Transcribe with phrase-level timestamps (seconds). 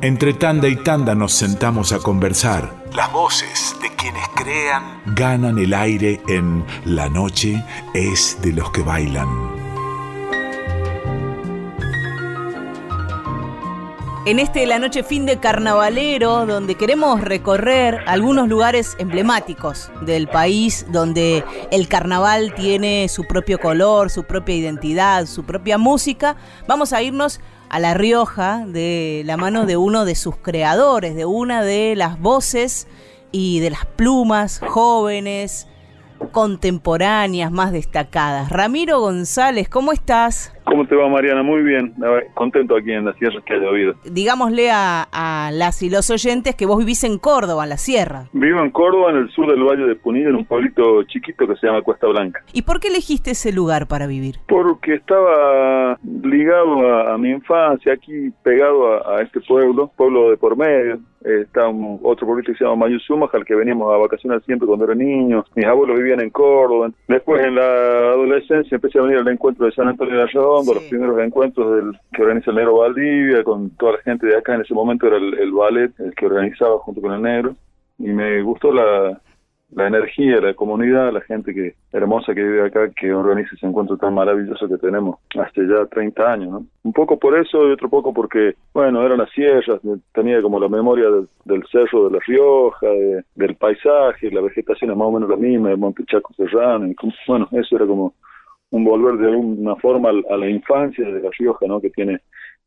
[0.00, 2.72] Entre tanda y tanda nos sentamos a conversar.
[2.94, 8.82] Las voces de quienes crean ganan el aire en La noche es de los que
[8.82, 9.58] bailan.
[14.28, 20.84] en este La Noche Fin de Carnavalero, donde queremos recorrer algunos lugares emblemáticos del país,
[20.90, 26.36] donde el carnaval tiene su propio color, su propia identidad, su propia música,
[26.66, 31.24] vamos a irnos a La Rioja de la mano de uno de sus creadores, de
[31.24, 32.86] una de las voces
[33.32, 35.66] y de las plumas jóvenes,
[36.32, 38.50] contemporáneas más destacadas.
[38.50, 40.52] Ramiro González, ¿cómo estás?
[40.68, 41.42] ¿Cómo te va, Mariana?
[41.42, 41.94] Muy bien.
[42.34, 43.94] Contento aquí en la sierra que ha llovido.
[44.04, 48.26] Digámosle a, las y los oyentes que vos vivís en Córdoba, en la sierra.
[48.32, 51.56] Vivo en Córdoba, en el sur del Valle de Punilla, en un pueblito chiquito que
[51.56, 52.42] se llama Cuesta Blanca.
[52.52, 54.36] ¿Y por qué elegiste ese lugar para vivir?
[54.46, 61.00] Porque estaba ligado a, mi infancia, aquí pegado a, este pueblo, pueblo de por medio.
[61.22, 64.84] Está un, otro pueblito que se llama Mayuzuma, al que veníamos a vacacionar siempre cuando
[64.84, 65.44] era niño.
[65.54, 66.90] Mis abuelos vivían en Córdoba.
[67.06, 70.82] Después, en la adolescencia, empecé a venir al encuentro de San Antonio de la los
[70.84, 74.54] primeros encuentros del que organiza el Negro Valdivia, con toda la gente de acá.
[74.54, 77.54] En ese momento era el, ballet el que organizaba junto con el Negro.
[77.98, 79.20] Y me gustó la,
[79.70, 83.98] la energía, la comunidad, la gente que hermosa que vive acá, que organiza ese encuentro
[83.98, 86.66] tan maravilloso que tenemos hace ya 30 años, ¿no?
[86.82, 89.80] Un poco por eso y otro poco porque, bueno, eran las sierras,
[90.12, 91.06] tenía como la memoria
[91.44, 92.86] del, cerro de La Rioja,
[93.34, 96.96] del paisaje, la vegetación es más o menos la misma, el Monte Chaco Serrano, y
[97.26, 98.14] bueno, eso era como
[98.70, 101.80] un volver de alguna forma a la infancia de La Rioja, ¿no?
[101.80, 102.20] que tiene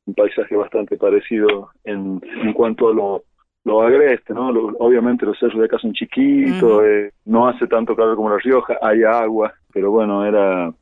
[0.05, 3.23] un paisaje bastante parecido en, en cuanto a lo,
[3.63, 4.49] lo agreste, ¿no?
[4.79, 8.77] obviamente los cerros de acá son chiquitos, eh, no hace tanto calor como La Rioja,
[8.81, 10.73] hay agua, pero bueno, era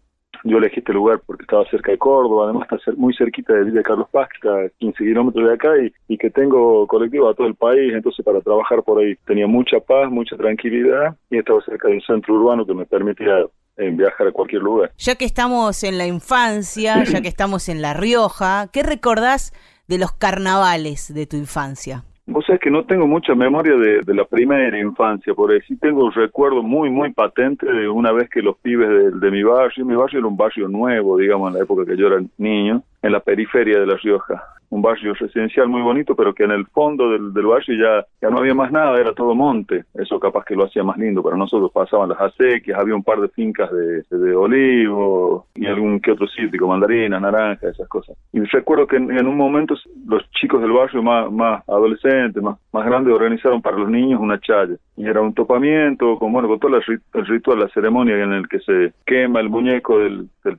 [0.45, 3.83] yo elegí este lugar porque estaba cerca de Córdoba, además está muy cerquita de Villa
[3.83, 7.33] Carlos Paz, que está a 15 kilómetros de acá y, y, que tengo colectivo a
[7.33, 11.61] todo el país, entonces para trabajar por ahí tenía mucha paz, mucha tranquilidad y estaba
[11.61, 13.45] cerca de un centro urbano que me permitía
[13.77, 14.91] en viajar a cualquier lugar.
[14.97, 19.53] Ya que estamos en la infancia, ya que estamos en La Rioja, ¿qué recordás
[19.87, 22.03] de los carnavales de tu infancia?
[22.31, 26.05] Vos sabés que no tengo mucha memoria de, la primera infancia, por ahí sí tengo
[26.05, 29.83] un recuerdo muy, muy patente de una vez que los pibes de, de mi barrio,
[29.83, 33.11] mi barrio era un barrio nuevo, digamos, en la época que yo era niño, en
[33.11, 37.09] la periferia de La Rioja un barrio residencial muy bonito, pero que en el fondo
[37.11, 39.85] del, del barrio ya, ya no había más nada, era todo monte.
[39.95, 41.71] Eso capaz que lo hacía más lindo para nosotros.
[41.71, 46.27] Pasaban las acequias, había un par de fincas de, de, olivo y algún que otro
[46.27, 48.15] cítrico, mandarina, naranja, esas cosas.
[48.31, 49.75] Y recuerdo que en, un momento
[50.07, 54.39] los chicos del barrio más, más adolescentes, más, más grandes, organizaron para los niños una
[54.39, 54.75] chaya.
[54.95, 58.59] Y era un topamiento, con, bueno, con todo el ritual, la ceremonia en el que
[58.59, 60.57] se quema el muñeco del, del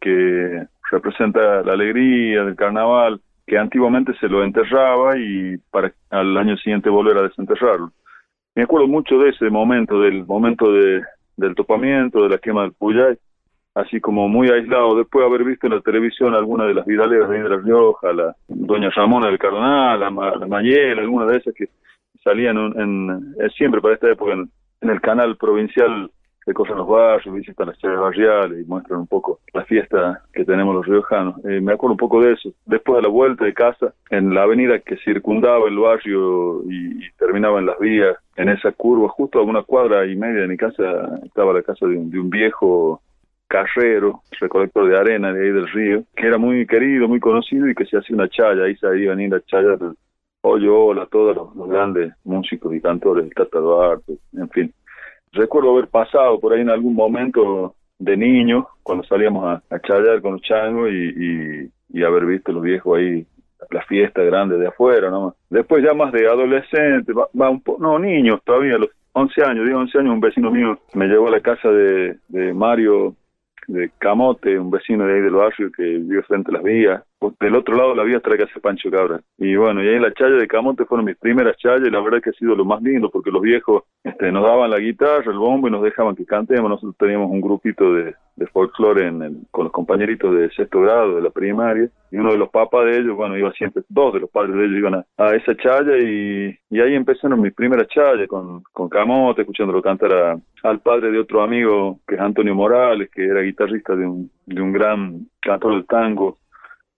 [0.00, 6.56] que representa la alegría del carnaval, que antiguamente se lo enterraba y para al año
[6.58, 7.90] siguiente volver a desenterrarlo.
[8.54, 11.02] Me acuerdo mucho de ese momento, del momento de,
[11.36, 13.16] del topamiento, de la quema del Puyay,
[13.74, 17.30] así como muy aislado, después de haber visto en la televisión alguna de las vidaleras
[17.30, 21.68] de La Rioja, la doña Ramona del Cardenal, la, la Mayela, alguna de esas que
[22.24, 26.10] salían en, siempre para esta época en el canal provincial
[26.48, 30.74] recorren los barrios, visitan las ciudades barriales y muestran un poco la fiesta que tenemos
[30.74, 31.36] los riojanos.
[31.44, 32.50] Eh, me acuerdo un poco de eso.
[32.64, 37.58] Después de la vuelta de casa, en la avenida que circundaba el barrio y, terminaba
[37.58, 40.82] en las vías, en esa curva, justo a una cuadra y media de mi casa,
[41.24, 43.02] estaba la casa de un, viejo
[43.46, 47.74] carrero, recolector de arena de ahí del río, que era muy querido, muy conocido y
[47.74, 49.94] que se hacía una chaya, ahí se iban a ir a chaya del
[50.40, 54.72] Hoyo, hola, todos los, grandes músicos y cantores, el Tata Duarte, en fin
[55.32, 60.20] recuerdo haber pasado por ahí en algún momento de niño, cuando salíamos a, a chayar
[60.20, 61.70] con los changos y,
[62.04, 63.26] haber visto los viejos ahí,
[63.70, 65.34] la fiesta grande de afuera, ¿no?
[65.50, 69.66] Después ya más de adolescente, va, un poco, no, niños todavía, a los 11 años,
[69.66, 73.16] digo 11 años, un vecino mío me llevó a la casa de, de Mario
[73.66, 77.02] de Camote, un vecino de ahí del barrio que vive frente a las vías.
[77.40, 79.20] Del otro lado de la está la casa de Pancho Cabra.
[79.38, 82.00] Y bueno, y ahí en la chaya de Camote fueron mis primeras chayas y la
[82.00, 85.32] verdad que ha sido lo más lindo porque los viejos este, nos daban la guitarra,
[85.32, 86.70] el bombo y nos dejaban que cantemos.
[86.70, 91.22] Nosotros teníamos un grupito de, de folclore en con los compañeritos de sexto grado de
[91.22, 94.30] la primaria y uno de los papás de ellos, bueno, iba siempre, dos de los
[94.30, 98.62] padres de ellos iban a, esa chaya y, y, ahí empezaron mis primeras chayas con,
[98.72, 103.42] con Camote, escuchándolo cantar al padre de otro amigo que es Antonio Morales, que era
[103.42, 106.38] guitarrista de un, de un gran cantor del tango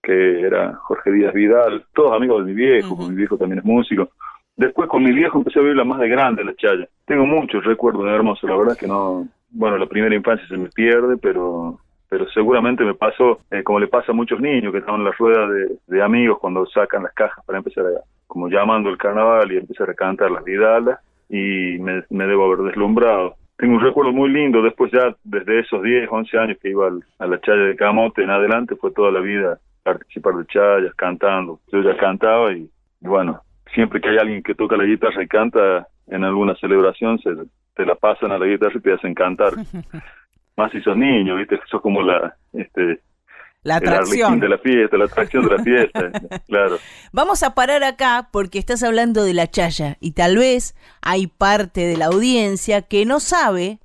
[0.02, 4.10] que era Jorge Díaz Vidal, todos amigos de mi viejo, mi viejo también es músico
[4.60, 6.86] Después con mi viejo empecé a la más de grande la chaya.
[7.06, 10.68] Tengo muchos recuerdos de hermoso, la verdad que no, bueno, la primera infancia se me
[10.68, 11.78] pierde, pero
[12.10, 15.12] pero seguramente me pasó eh, como le pasa a muchos niños que están en la
[15.12, 15.48] rueda
[15.86, 19.88] de, amigos cuando sacan las cajas para empezar a, como llamando el carnaval y empezar
[19.88, 20.98] a cantar las vidalas
[21.30, 23.36] y me, debo haber deslumbrado.
[23.56, 27.26] Tengo un recuerdo muy lindo, después ya desde esos 10, 11 años que iba a
[27.26, 31.60] la chaya de Camote en adelante, fue toda la vida participar de chayas, cantando.
[31.72, 33.40] Yo ya cantaba y, bueno,
[33.74, 37.30] siempre que hay alguien que toca la guitarra y canta en alguna celebración, se
[37.74, 39.52] te la pasan a la guitarra y te hacen cantar.
[40.56, 41.58] Más si sos niño, ¿viste?
[41.70, 42.34] Sos como la...
[42.52, 43.00] Este,
[43.62, 46.10] la atracción de la fiesta, la atracción de la fiesta,
[46.46, 46.78] claro.
[47.12, 51.82] Vamos a parar acá porque estás hablando de la chaya y tal vez hay parte
[51.82, 53.78] de la audiencia que no sabe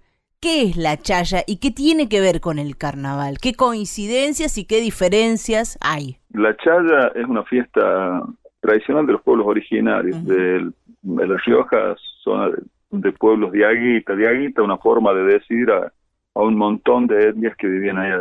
[0.45, 4.65] qué es la chaya y qué tiene que ver con el carnaval, qué coincidencias y
[4.67, 6.17] qué diferencias hay.
[6.33, 8.21] La chaya es una fiesta
[8.59, 10.71] tradicional de los pueblos originarios de,
[11.01, 12.51] Las Riojas, zona
[12.91, 15.91] de, pueblos de Aguita, de Aguita, una forma de decir a,
[16.35, 18.11] un montón de etnias que vivían ahí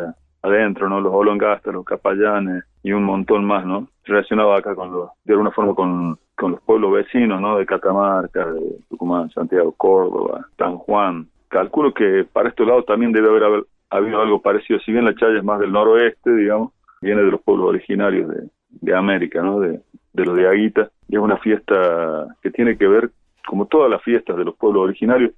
[0.41, 1.03] adentro, ¿no?
[1.03, 3.89] Los olongastas, los capallanes y un montón más, ¿no?
[4.05, 7.59] Relacionado acá con los, de alguna forma con, con los pueblos vecinos, ¿no?
[7.59, 11.29] De Catamarca, de Tucumán, Santiago, Córdoba, San Juan.
[11.49, 15.39] Calculo que para este lado también debe haber, habido algo parecido, si bien la Chaya
[15.39, 18.31] es más del noroeste, digamos, viene de los pueblos originarios
[18.71, 19.61] de, América, ¿no?
[19.61, 19.81] De,
[20.13, 23.11] de los de Aguita, y es una fiesta que tiene que ver,
[23.47, 25.33] como todas las fiestas de los pueblos originarios,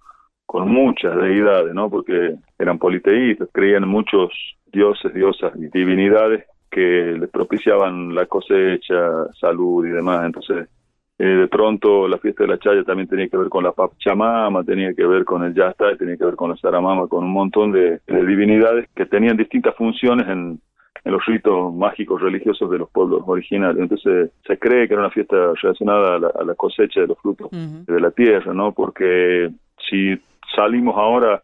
[0.47, 1.91] con muchas deidades, ¿no?
[1.91, 4.31] Porque eran politeístas, creían muchos
[4.67, 10.25] dioses, diosas y divinidades que les propiciaban la cosecha, salud y demás.
[10.25, 10.69] Entonces,
[11.19, 14.65] eh, de pronto la fiesta de la Chaya también tenía que ver con la Pachamama,
[14.65, 17.73] tenía que ver con el Yasta, tenía que ver con la Saramama, con un montón
[17.73, 20.61] de, divinidades que tenían distintas funciones en,
[21.05, 23.81] en los ritos mágicos religiosos de los pueblos originales.
[23.81, 28.01] Entonces se cree que era una fiesta relacionada a la, cosecha de los frutos de
[28.01, 28.73] la tierra, ¿no?
[28.73, 29.51] Porque
[29.89, 30.21] si
[30.55, 31.43] salimos ahora,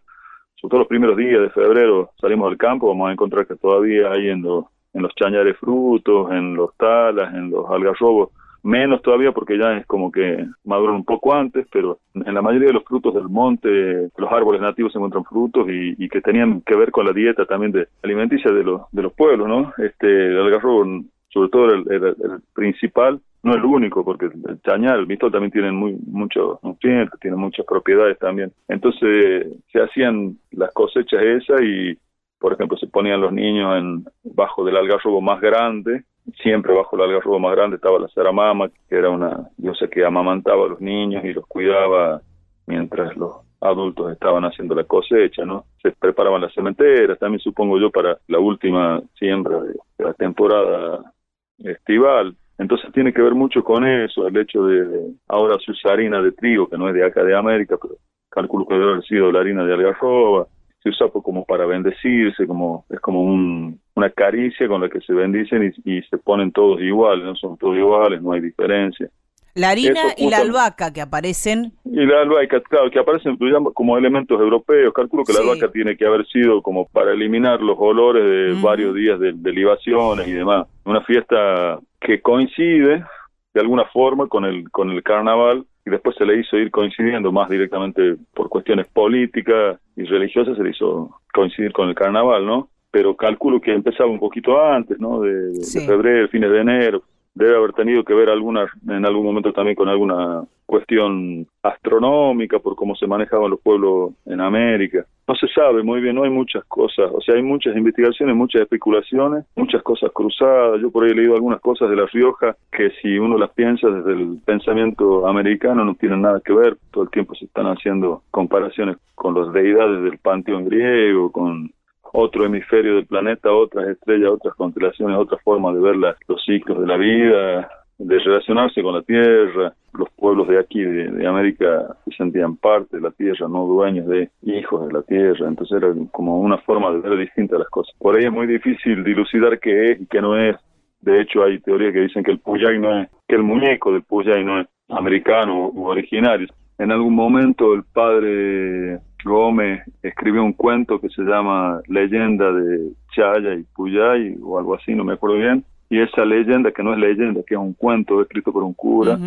[0.56, 4.10] sobre todo los primeros días de febrero, salimos al campo, vamos a encontrar que todavía
[4.10, 8.30] hay en, los en los chañares frutos, en los talas, en los algarrobos,
[8.62, 12.68] menos todavía porque ya es como que maduran un poco antes, pero en la mayoría
[12.68, 16.76] de los frutos del monte, los árboles nativos se encuentran frutos y, que tenían que
[16.76, 19.72] ver con la dieta también de alimenticia de los de los pueblos, ¿no?
[19.78, 20.84] Este el algarrobo,
[21.28, 22.14] sobre todo el, el,
[22.54, 27.40] principal, no el único, porque el chañar, el mistol también tienen muy muchos nutrientes, tienen
[27.40, 28.52] muchas propiedades también.
[28.68, 31.96] Entonces se hacían las cosechas esas y
[32.38, 34.04] por ejemplo, se ponían los niños en
[34.34, 36.02] bajo del algarrobo más grande
[36.42, 40.64] siempre bajo el algarrobo más grande estaba la Saramama, que era una diosa que amamantaba
[40.64, 42.20] a los niños y los cuidaba
[42.66, 45.64] mientras los adultos estaban haciendo la cosecha, ¿no?
[45.80, 51.12] Se preparaban las cementeras, también supongo yo para la última siembra de, la temporada
[51.58, 52.34] estival.
[52.58, 56.32] Entonces tiene que ver mucho con eso, el hecho de, ahora se usa harina de
[56.32, 57.94] trigo, que no es de acá de América, pero
[58.28, 60.46] calculo que debe haber sido la harina de algarroba,
[60.82, 65.12] se usa como para bendecirse, como es como un, una caricia con la que se
[65.12, 69.08] bendicen y, se ponen todos iguales, no son todos iguales, no hay diferencia.
[69.54, 71.72] La harina y la albahaca que aparecen.
[71.84, 73.36] Y la albahaca, claro, que aparecen
[73.74, 74.94] como elementos europeos.
[74.94, 78.94] Calculo que la albahaca tiene que haber sido como para eliminar los olores de varios
[78.94, 80.66] días de, de libaciones y demás.
[80.86, 83.04] Una fiesta que coincide
[83.52, 87.32] de alguna forma con el, con el carnaval y después se le hizo ir coincidiendo
[87.32, 92.68] más directamente por cuestiones políticas y religiosas, se le hizo coincidir con el carnaval, ¿no?
[92.90, 95.20] Pero calculo que empezaba un poquito antes, ¿no?
[95.20, 97.02] De, de febrero, fines de enero,
[97.34, 102.76] debe haber tenido que ver alguna, en algún momento también con alguna cuestión astronómica por
[102.76, 105.04] cómo se manejaban los pueblos en América.
[105.28, 108.62] No se sabe muy bien, no hay muchas cosas, o sea, hay muchas investigaciones, muchas
[108.62, 110.80] especulaciones, muchas cosas cruzadas.
[110.80, 113.88] Yo por ahí he leído algunas cosas de La Rioja que si uno las piensa
[113.88, 116.76] desde el pensamiento americano no tienen nada que ver.
[116.90, 121.70] Todo el tiempo se están haciendo comparaciones con las deidades del panteón griego, con
[122.12, 126.86] otro hemisferio del planeta, otras estrellas, otras constelaciones, otra forma de ver los ciclos de
[126.86, 129.72] la vida, de relacionarse con la Tierra.
[129.94, 134.30] Los pueblos de aquí, de, América, se sentían parte de la Tierra, no dueños de
[134.42, 135.48] hijos de la Tierra.
[135.48, 137.94] Entonces era como una forma de ver distintas las cosas.
[137.98, 140.56] Por ahí es muy difícil dilucidar qué es y qué no es.
[141.00, 144.02] De hecho, hay teorías que dicen que el Puyay no es, que el muñeco del
[144.02, 146.48] Puyay no es americano u originario.
[146.78, 153.54] En algún momento el padre Gómez escribió un cuento que se llama Leyenda de Chaya
[153.54, 156.98] y Puyay o algo así, no me acuerdo bien, y esa leyenda, que no es
[156.98, 159.18] leyenda, que es un cuento escrito por un cura,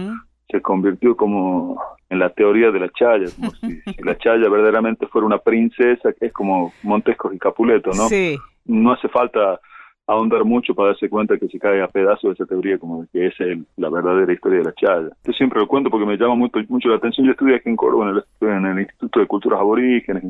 [0.50, 5.28] se convirtió como en la teoría de la Chaya, como si, la Chaya verdaderamente fuera
[5.28, 8.08] una princesa, que es como Montesco y Capuleto, ¿no?
[8.08, 8.38] Sí.
[8.66, 9.60] No hace falta
[10.08, 13.34] ahondar mucho para darse cuenta que se cae a pedazos esa teoría como que es
[13.78, 15.10] la verdadera historia de la Chaya.
[15.24, 17.26] Yo siempre lo cuento porque me llama mucho, mucho la atención.
[17.26, 20.24] Yo estudié aquí en Córdoba, en el, en el Instituto de Culturas Aborígenes,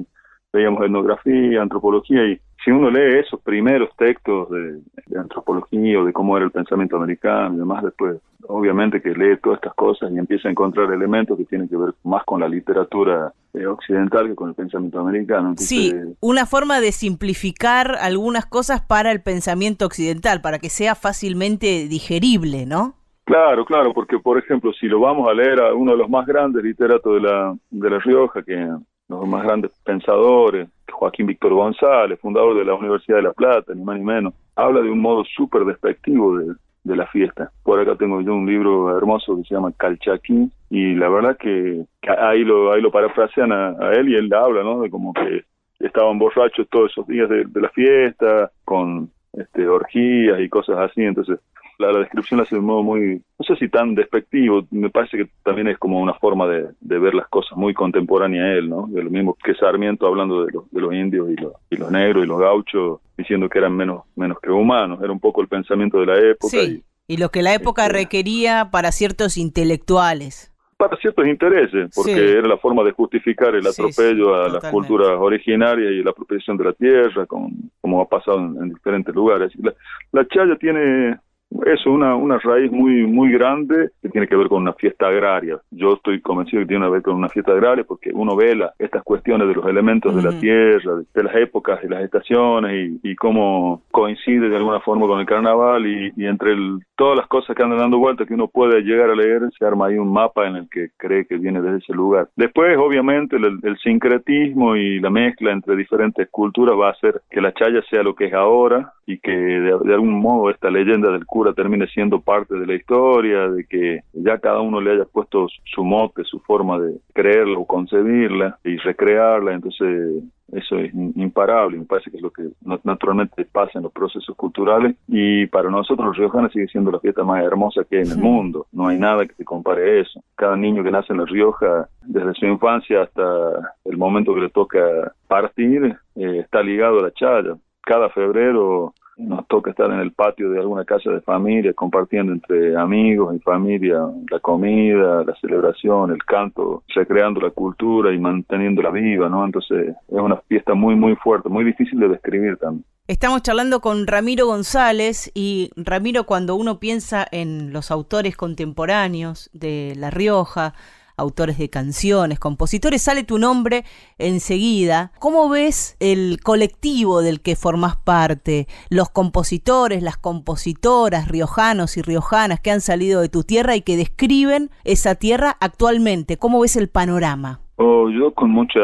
[0.56, 4.80] veíamos etnografía, antropología y si uno lee esos primeros textos de,
[5.20, 9.58] antropología o de cómo era el pensamiento americano y demás, después obviamente que lee todas
[9.58, 13.34] estas cosas y empieza a encontrar elementos que tienen que ver más con la literatura
[13.54, 15.54] eh, occidental que con el pensamiento americano.
[15.58, 21.88] sí, una forma de simplificar algunas cosas para el pensamiento occidental, para que sea fácilmente
[21.88, 22.96] digerible, ¿no?
[23.26, 26.26] Claro, claro, porque por ejemplo, si lo vamos a leer a uno de los más
[26.28, 28.70] grandes literatos de la, de la Rioja, que
[29.08, 33.84] los más grandes pensadores, Joaquín Víctor González, fundador de la Universidad de La Plata, ni
[33.84, 37.52] más ni menos, habla de un modo súper despectivo de, la fiesta.
[37.64, 41.84] Por acá tengo yo un libro hermoso que se llama Calchaquín y la verdad que,
[42.20, 44.82] ahí lo ahí lo parafrasean a, él y él habla, ¿no?
[44.82, 45.44] De como que
[45.80, 51.02] estaban borrachos todos esos días de, de la fiesta, con este, orgías y cosas así,
[51.02, 51.40] entonces
[51.78, 55.18] la, descripción la hace de un modo muy, no sé si tan despectivo, me parece
[55.18, 58.88] que también es como una forma de, ver las cosas muy contemporánea a él, ¿no?
[58.88, 62.28] De lo mismo que Sarmiento hablando de, de los indios y, y los negros y
[62.28, 66.06] los gauchos, diciendo que eran menos, menos que humanos, era un poco el pensamiento de
[66.06, 66.58] la época.
[66.58, 72.34] Sí, y, lo que la época este, requería para ciertos intelectuales para ciertos intereses, porque
[72.34, 76.66] era la forma de justificar el atropello a las culturas originarias y la apropiación de
[76.66, 79.54] la tierra, como, como ha pasado en, diferentes lugares.
[79.58, 79.74] La,
[80.12, 81.18] la Chaya tiene
[81.66, 85.60] es una, una raíz muy muy grande que tiene que ver con una fiesta agraria.
[85.72, 89.04] Yo estoy convencido que tiene que ver con una fiesta agraria porque uno vela estas
[89.04, 93.16] cuestiones de los elementos de la tierra, de, las épocas y las estaciones y, y,
[93.16, 97.56] cómo coincide de alguna forma con el carnaval y, y entre el, todas las cosas
[97.56, 100.48] que andan dando vueltas que uno puede llegar a leer, se arma ahí un mapa
[100.48, 102.30] en el que cree que viene desde ese lugar.
[102.36, 107.42] Después, obviamente, el, el sincretismo y la mezcla entre diferentes culturas va a hacer que
[107.42, 111.26] la chaya sea lo que es ahora y que de, algún modo esta leyenda del
[111.36, 115.48] cura termine siendo parte de la historia, de que ya cada uno le haya puesto
[115.66, 120.24] su mote, su forma de creerla o concebirla y recrearla, entonces
[120.54, 122.44] eso es imparable, me parece que es lo que
[122.86, 127.26] naturalmente pasa en los procesos culturales y para nosotros los riojanos sigue siendo la fiesta
[127.26, 130.24] más hermosa que hay en el mundo, no hay nada que se compare a eso.
[130.36, 134.50] Cada niño que nace en La Rioja, desde su infancia hasta el momento que le
[134.52, 134.80] toca
[135.28, 137.58] partir, eh, está ligado a la chaya.
[137.82, 142.76] Cada febrero nos toca estar en el patio de alguna casa de familia, compartiendo entre
[142.78, 149.30] amigos y familia la comida, la celebración, el canto, recreando la cultura y manteniéndola viva,
[149.30, 149.46] ¿no?
[149.46, 152.86] Entonces es una fiesta muy, muy fuerte, muy difícil de describir también.
[153.08, 159.94] Estamos charlando con Ramiro González y Ramiro, cuando uno piensa en los autores contemporáneos de
[159.96, 160.74] La Rioja,
[161.18, 163.86] autores de canciones, compositores, sale tu nombre
[164.18, 165.12] enseguida.
[165.20, 168.68] ¿Cómo ves el colectivo del que formas parte?
[168.90, 173.98] Los compositores, las compositoras, riojanos y riojanas que han salido de tu tierra y que
[173.98, 176.38] describen esa tierra actualmente.
[176.38, 177.65] ¿Cómo ves el panorama?
[177.78, 178.82] Oh, yo con mucha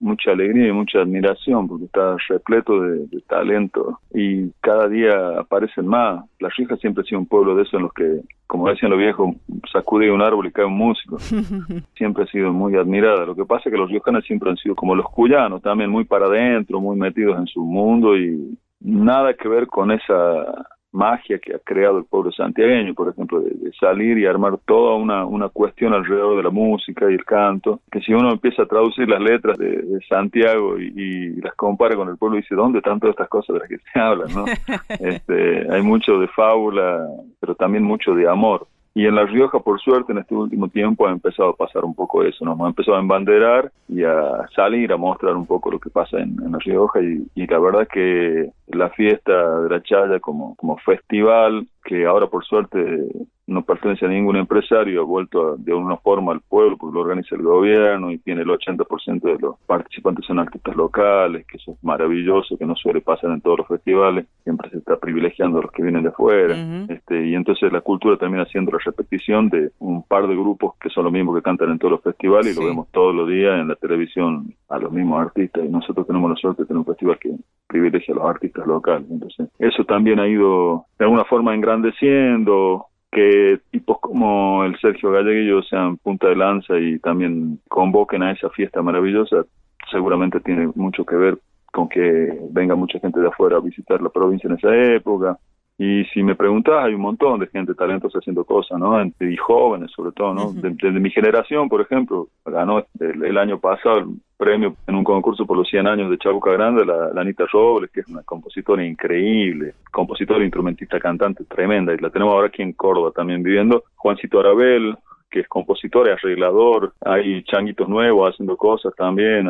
[0.00, 6.24] mucha alegría y mucha admiración porque está repleto de, talento y cada día aparecen más.
[6.38, 9.00] La Rioja siempre ha sido un pueblo de eso en los que, como decían los
[9.00, 9.34] viejos,
[9.70, 11.18] sacude un árbol y cae un músico.
[11.96, 13.26] siempre ha sido muy admirada.
[13.26, 16.04] Lo que pasa es que los riojanos siempre han sido como los cuyanos, también muy
[16.04, 21.54] para adentro, muy metidos en su mundo y nada que ver con esa magia que
[21.54, 25.92] ha creado el pueblo santiagueño, por ejemplo, de, salir y armar toda una, una cuestión
[25.92, 29.58] alrededor de la música y el canto, que si uno empieza a traducir las letras
[29.58, 33.60] de, Santiago y, las compara con el pueblo, dice, ¿dónde están todas estas cosas de
[33.60, 34.28] las que se hablan?
[34.34, 34.44] ¿no?
[34.88, 37.06] este, hay mucho de fábula,
[37.40, 38.66] pero también mucho de amor.
[38.96, 41.94] Y en La Rioja, por suerte, en este último tiempo ha empezado a pasar un
[41.94, 45.78] poco eso, nos hemos empezado a embanderar y a salir a mostrar un poco lo
[45.78, 50.18] que pasa en, La Rioja y, y, la verdad que la fiesta de la Chaya
[50.18, 53.06] como, como festival, que ahora por suerte
[53.46, 57.36] no pertenece a ningún empresario, ha vuelto de alguna forma al pueblo, porque lo organiza
[57.36, 61.84] el gobierno y tiene el 80% de los participantes son artistas locales, que eso es
[61.84, 65.70] maravilloso, que no suele pasar en todos los festivales, siempre se está privilegiando a los
[65.70, 66.56] que vienen de afuera,
[66.88, 70.90] este, y entonces la cultura termina siendo la repetición de un par de grupos que
[70.90, 73.60] son los mismos que cantan en todos los festivales y lo vemos todos los días
[73.60, 76.86] en la televisión a los mismos artistas, y nosotros tenemos la suerte de tener un
[76.86, 77.30] festival que
[77.68, 82.86] privilegia a los artistas locales, entonces eso también ha ido de alguna forma engrandeciendo
[83.16, 88.50] que tipos como el Sergio Galleguillo sean punta de lanza y también convoquen a esa
[88.50, 89.46] fiesta maravillosa,
[89.90, 91.38] seguramente tiene mucho que ver
[91.72, 95.38] con que venga mucha gente de afuera a visitar la provincia en esa época.
[95.78, 98.98] Y si me preguntas, hay un montón de gente talentosa haciendo cosas, ¿no?
[99.20, 100.52] Y jóvenes, sobre todo, ¿no?
[100.54, 104.06] Desde mi generación, por ejemplo, ganó el, año pasado el
[104.38, 108.00] premio en un concurso por los 100 años de Chabuca Grande, la, Anita Robles, que
[108.00, 113.12] es una compositora increíble, compositora, instrumentista, cantante tremenda, y la tenemos ahora aquí en Córdoba
[113.14, 113.84] también viviendo.
[113.96, 114.96] Juancito Arabel,
[115.30, 119.46] que es compositor y arreglador, hay changuitos nuevos haciendo cosas también,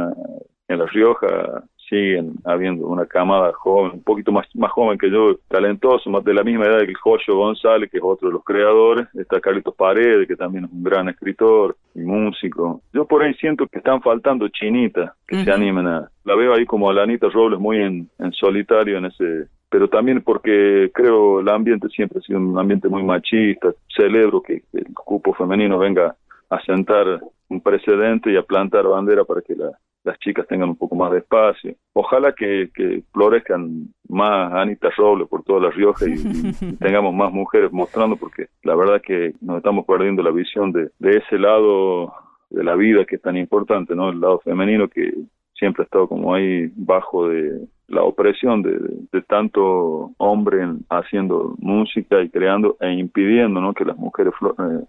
[0.68, 5.36] en La Rioja siguen habiendo una camada joven, un poquito más, más joven que yo,
[5.48, 8.44] talentoso, más de la misma edad que el Joyo González, que es otro de los
[8.44, 12.80] creadores, está Carlitos Paredes, que también es un gran escritor y músico.
[12.92, 16.10] Yo por ahí siento que están faltando chinitas que se animen a...
[16.24, 19.88] La veo ahí como a la Anita Robles muy en, en solitario en ese pero
[19.88, 23.72] también porque creo el ambiente siempre ha sido un ambiente muy machista.
[23.94, 26.16] Celebro que el cupo femenino venga
[26.48, 29.72] a sentar un precedente y a plantar bandera para que la,
[30.06, 31.74] las chicas tengan un poco más de espacio.
[31.92, 36.14] Ojalá que, que florezcan más Anita Robles por toda La Rioja y,
[36.78, 41.18] tengamos más mujeres mostrando, porque la verdad que nos estamos perdiendo la visión de, de
[41.18, 42.14] ese lado
[42.50, 44.10] de la vida que es tan importante, ¿no?
[44.10, 45.12] El lado femenino que
[45.58, 48.78] siempre ha estado como ahí bajo de la opresión de,
[49.12, 53.74] de, tanto hombre haciendo música y creando e impidiendo ¿no?
[53.74, 54.84] que las mujeres eh.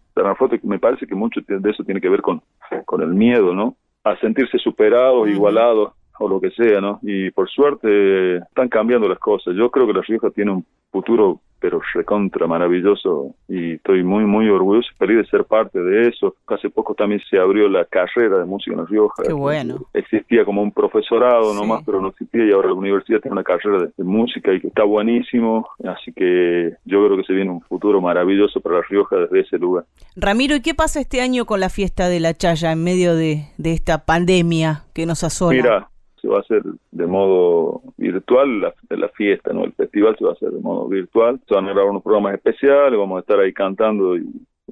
[0.63, 2.41] Me parece que mucho de eso tiene que ver con,
[2.85, 3.75] con el miedo, ¿no?
[4.09, 6.99] A sentirse superados, igualados o lo que sea, ¿no?
[7.01, 9.53] Y por suerte están cambiando las cosas.
[9.55, 14.49] Yo creo que La Rioja tiene un futuro pero recontra maravilloso y estoy muy muy
[14.49, 16.35] orgulloso y feliz de ser parte de eso.
[16.47, 19.23] Hace poco también se abrió la carrera de música en La Rioja.
[19.23, 19.79] Qué bueno.
[19.93, 23.91] Existía como un profesorado nomás, pero no existía y ahora la universidad tiene una carrera
[23.95, 27.99] de, música y que está buenísimo, así que yo creo que se viene un futuro
[27.99, 29.85] maravilloso para La Rioja desde ese lugar.
[30.15, 33.45] Ramiro, ¿y qué pasa este año con la fiesta de la Chaya en medio de,
[33.57, 35.61] de esta pandemia que nos asola?
[35.61, 35.89] Mira,
[36.27, 39.63] se va a hacer de modo virtual la, la fiesta, ¿no?
[39.63, 41.39] El festival se va a hacer de modo virtual.
[41.47, 44.27] Se van a grabar unos programas especiales, vamos a estar ahí cantando y,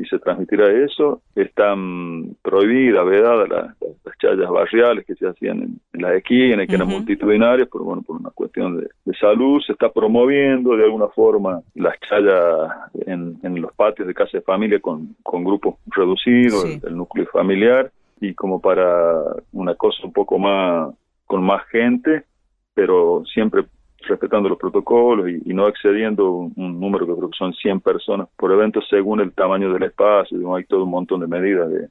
[0.09, 1.21] se transmitirá eso.
[1.35, 6.89] Están prohibidas, vedadas las, las, chayas barriales que se hacían en, las esquinas, que eran
[6.89, 11.97] multitudinarias, pero bueno, por una cuestión de, salud se está promoviendo de alguna forma las
[12.01, 12.71] chayas
[13.05, 17.89] en, en los patios de casa de familia con, con grupos reducidos, el núcleo familiar
[18.19, 19.21] y como para
[19.53, 20.93] una cosa un poco más
[21.25, 22.25] con más gente,
[22.73, 23.65] pero siempre
[24.07, 28.51] respetando los protocolos y, no excediendo un, número que creo que son 100 personas por
[28.51, 30.55] evento según el tamaño del espacio.
[30.55, 31.89] Hay todo un montón de medidas de,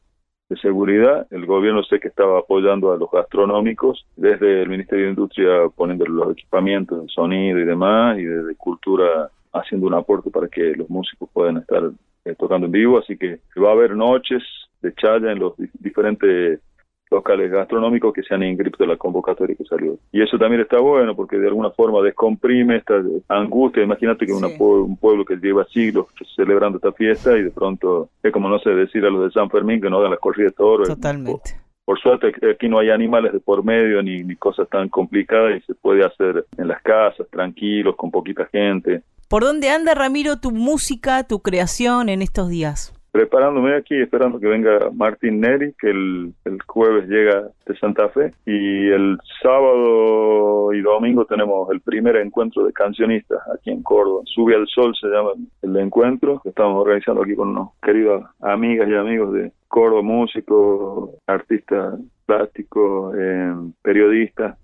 [0.63, 1.27] seguridad.
[1.33, 6.07] El gobierno sé que estaba apoyando a los gastronómicos, desde el Ministerio de Industria poniendo
[6.07, 10.89] los equipamientos de sonido y demás, y desde Cultura haciendo un aporte para que los
[10.89, 11.91] músicos puedan estar
[12.25, 12.99] eh, tocando en vivo.
[12.99, 14.45] Así que va a haber noches
[14.81, 16.61] de chaya en los diferentes
[17.15, 19.97] locales gastronómicos que se han inscrito en la convocatoria que salió.
[20.13, 23.83] Y eso también está bueno porque de alguna forma descomprime esta angustia.
[23.83, 28.49] Imagínate que un pueblo que lleva siglos celebrando esta fiesta y de pronto es como,
[28.49, 30.89] no sé, decir a los de San Fermín que no hagan las corridas de toros.
[30.89, 31.61] Totalmente.
[31.85, 35.61] Por, suerte aquí no hay animales de por medio ni, ni cosas tan complicadas y
[35.67, 39.03] se puede hacer en las casas, tranquilos, con poquita gente.
[39.29, 42.94] ¿Por dónde anda, Ramiro, tu música, tu creación en estos días?
[43.15, 48.35] Preparándome aquí, esperando que venga Martín Neri, que el, el, jueves llega de Santa Fe,
[48.45, 54.23] y el sábado y domingo tenemos el primer encuentro de cancionistas aquí en Córdoba.
[54.25, 55.31] Sube al Sol se llama
[55.63, 61.11] el encuentro, que estamos organizando aquí con unos queridos amigas y amigos de Córdoba, músicos,
[61.29, 61.95] artistas
[62.27, 64.59] plásticos, eh, periodistas,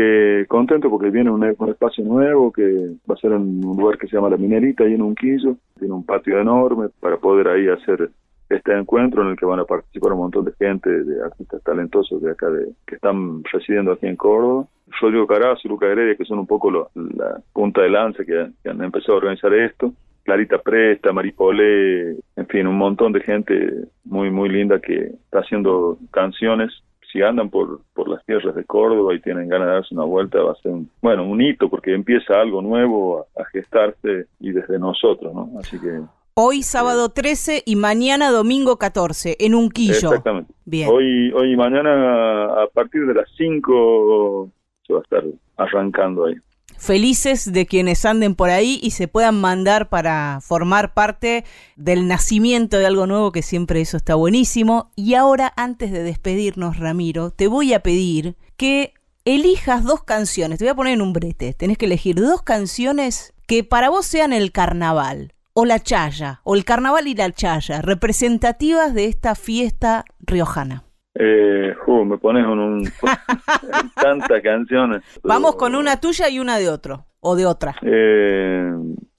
[0.00, 2.62] que contento porque viene un, espacio nuevo que
[3.08, 5.56] va a ser en un lugar que se llama La Minerita, ahí en Unquillo.
[5.78, 8.10] Tiene un patio enorme para poder ahí hacer
[8.48, 12.22] este encuentro en el que van a participar un montón de gente, de artistas talentosos
[12.22, 14.66] de acá, de, que están residiendo aquí en Córdoba.
[15.00, 18.70] Rodrigo Carazo y Luca Heredia, que son un poco la punta de lanza que, que,
[18.70, 19.92] han empezado a organizar esto.
[20.24, 25.98] Clarita Presta, Maripolé, en fin, un montón de gente muy, muy linda que está haciendo
[26.10, 26.72] canciones
[27.12, 30.42] si andan por, por las tierras de Córdoba y tienen ganas de darse una vuelta,
[30.42, 34.78] va a ser un, bueno, un hito porque empieza algo nuevo a, gestarse y desde
[34.78, 35.50] nosotros, ¿no?
[35.58, 36.00] Así que...
[36.34, 39.92] Hoy sábado 13 y mañana domingo 14 en Unquillo.
[39.92, 40.54] Exactamente.
[40.64, 40.88] Bien.
[40.90, 44.48] Hoy, hoy y mañana a partir de las 5
[44.86, 45.24] se va a estar
[45.56, 46.36] arrancando ahí
[46.78, 51.44] felices de quienes anden por ahí y se puedan mandar para formar parte
[51.76, 54.90] del nacimiento de algo nuevo, que siempre eso está buenísimo.
[54.96, 60.58] Y ahora, antes de despedirnos, Ramiro, te voy a pedir que elijas dos canciones.
[60.58, 61.52] Te voy a poner en un brete.
[61.54, 66.54] Tenés que elegir dos canciones que para vos sean el carnaval, o la chaya, o
[66.54, 70.84] el carnaval y la chaya, representativas de esta fiesta riojana.
[71.22, 71.74] Eh,
[72.06, 72.84] me pones en un
[73.94, 75.02] tantas canciones.
[75.22, 77.74] Vamos con una tuya y una de otro o de otra.
[77.82, 78.72] Eh,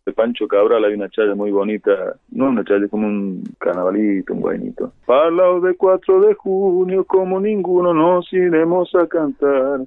[0.05, 4.41] de Pancho Cabral hay una chaya muy bonita, no una chaya, como un carnavalito, un
[4.41, 4.93] guainito.
[5.05, 9.81] Para de 4 de junio, como ninguno nos iremos a cantar.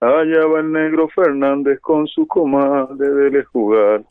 [0.00, 4.02] Allá va el negro Fernández con su comadre, dele jugar.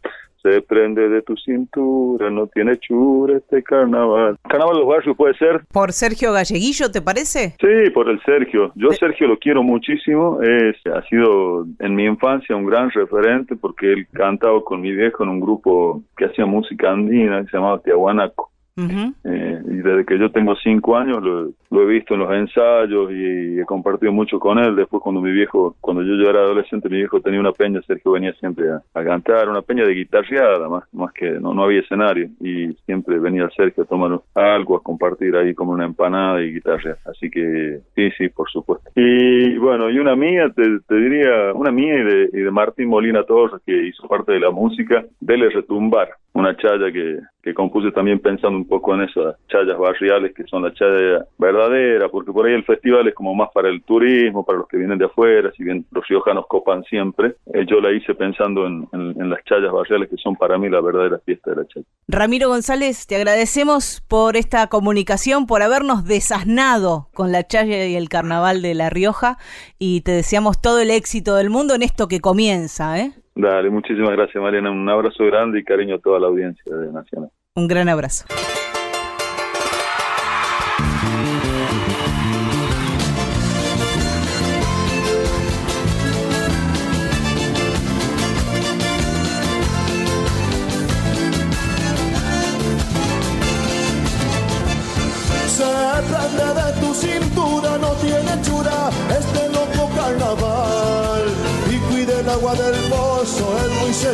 [0.43, 4.37] Se prende de tu cintura, no tiene chura este carnaval.
[4.47, 5.61] Carnaval de los barrios puede ser.
[5.71, 7.55] ¿Por Sergio Galleguillo, te parece?
[7.61, 8.71] Sí, por el Sergio.
[8.75, 10.41] Yo Sergio lo quiero muchísimo.
[10.41, 15.23] Es, ha sido en mi infancia un gran referente porque él cantaba con mi viejo
[15.23, 18.52] en un grupo que hacía música andina que se llamaba Tiahuanaco.
[18.75, 23.59] Eh, y desde que yo tengo cinco años lo, he visto en los ensayos y,
[23.59, 24.75] he compartido mucho con él.
[24.75, 28.33] Después cuando mi viejo, cuando yo, era adolescente, mi viejo tenía una peña, Sergio venía
[28.33, 32.73] siempre a, cantar, una peña de guitarreada más, más que no, no había escenario y
[32.85, 36.97] siempre venía Sergio a tomar algo, a compartir ahí como una empanada y guitarra.
[37.05, 38.89] Así que sí, sí, por supuesto.
[38.95, 43.23] Y bueno, y una mía, te, diría, una mía y de, y de Martín Molina
[43.23, 48.19] Torres, que hizo parte de la música, Dele Retumbar una chaya que, que compuse también
[48.19, 52.53] pensando un poco en esas chayas barriales que son la chaya verdadera, porque por ahí
[52.53, 55.63] el festival es como más para el turismo, para los que vienen de afuera, si
[55.63, 60.09] bien los riojanos copan siempre, eh, yo la hice pensando en, en, las chayas barriales
[60.09, 61.85] que son para mí la verdadera fiesta de la chaya.
[62.07, 68.09] Ramiro González, te agradecemos por esta comunicación, por habernos desasnado con la chaya y el
[68.09, 69.37] carnaval de La Rioja
[69.77, 73.11] y te deseamos todo el éxito del mundo en esto que comienza, ¿eh?
[73.35, 77.29] Dale, muchísimas gracias Mariana, un abrazo grande y cariño a toda la audiencia de Nacional.
[77.55, 78.25] Un gran abrazo.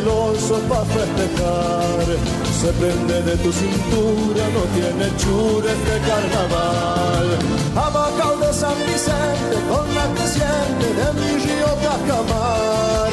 [0.00, 2.06] Celoso para festejar.
[2.60, 7.26] Se prende de tu cintura, no tiene chures de carnaval.
[7.76, 13.12] Abacao de San Vicente con la creciente de mi río Cajamar.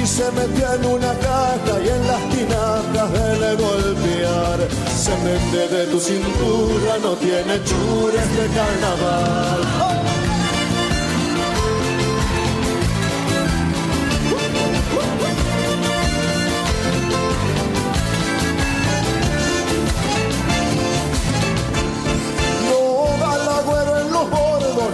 [0.00, 4.58] Y se metió en una caja y en las tinacas de golpear.
[4.96, 10.25] Se prende de tu cintura, no tiene chures de carnaval.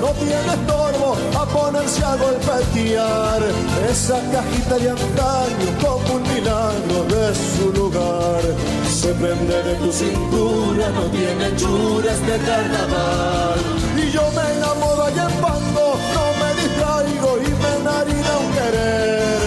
[0.08, 3.42] Tiene estorbo a ponerse a golpetear
[3.88, 8.42] esa cajita de antaño como un milagro de su lugar.
[8.90, 13.60] Se prende de tu cintura, no tiene churas de carnaval.
[13.96, 19.41] Y yo me enamoro allá en Pango, no me distraigo y me enharina un querer.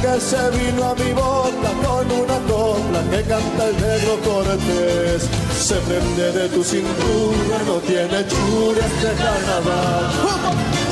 [0.00, 5.74] Venga ese vino a mi boca con una copla que canta el negro Cortés se
[5.74, 10.87] prende de tu cintura, no tiene churas de carnaval.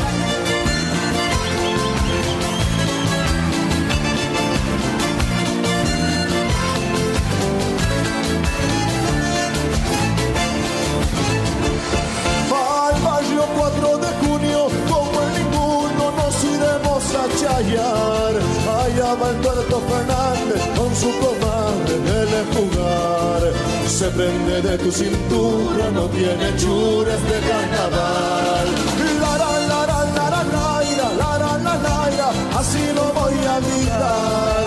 [24.57, 28.67] que de tu cintura no tiene churas de carnaval.
[29.21, 34.67] La la la la la naira, la la la naira, así lo voy a gritar.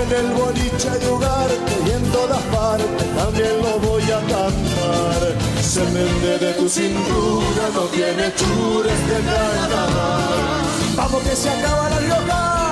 [0.00, 5.20] En el boliche de Ugarte y en todas partes también lo voy a cantar.
[5.62, 10.40] Se mende de tu cintura no tiene churas de carnaval.
[10.96, 12.65] Vamos que se acaba la loca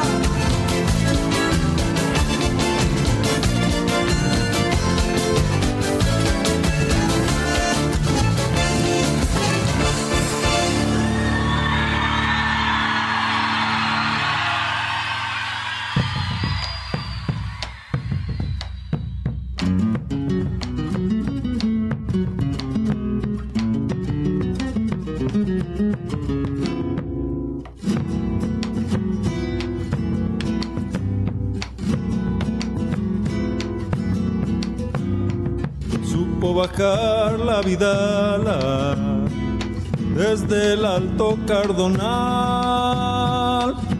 [40.95, 42.05] alto cardonal,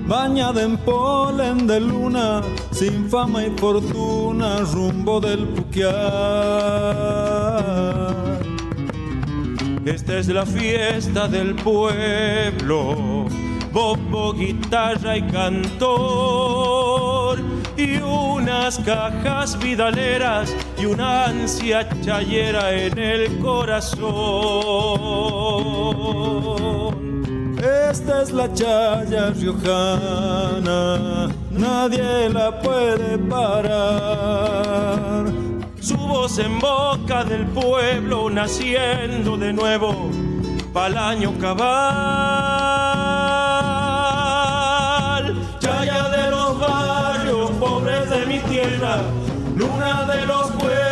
[0.07, 5.95] bañada en polen de luna, sin fama y fortuna, rumbo del Puquiar.
[9.85, 13.27] Esta es la fiesta del pueblo,
[13.73, 16.55] bombo, guitarra y cantor
[17.77, 24.05] y unas cajas vidaleras y una ansia chayera en el corazón.
[28.05, 35.25] Esta es la chaya riojana, nadie la puede parar.
[35.81, 40.11] Su voz en boca del pueblo naciendo de nuevo
[40.75, 41.65] pa'l año cabal.
[45.61, 48.99] Chaya de los barrios pobres de mi tierra,
[49.57, 50.84] luna de los cueros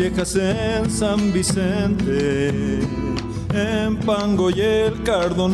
[0.00, 2.80] viejas en San Vicente,
[3.52, 5.52] en Pango y el Cardonal,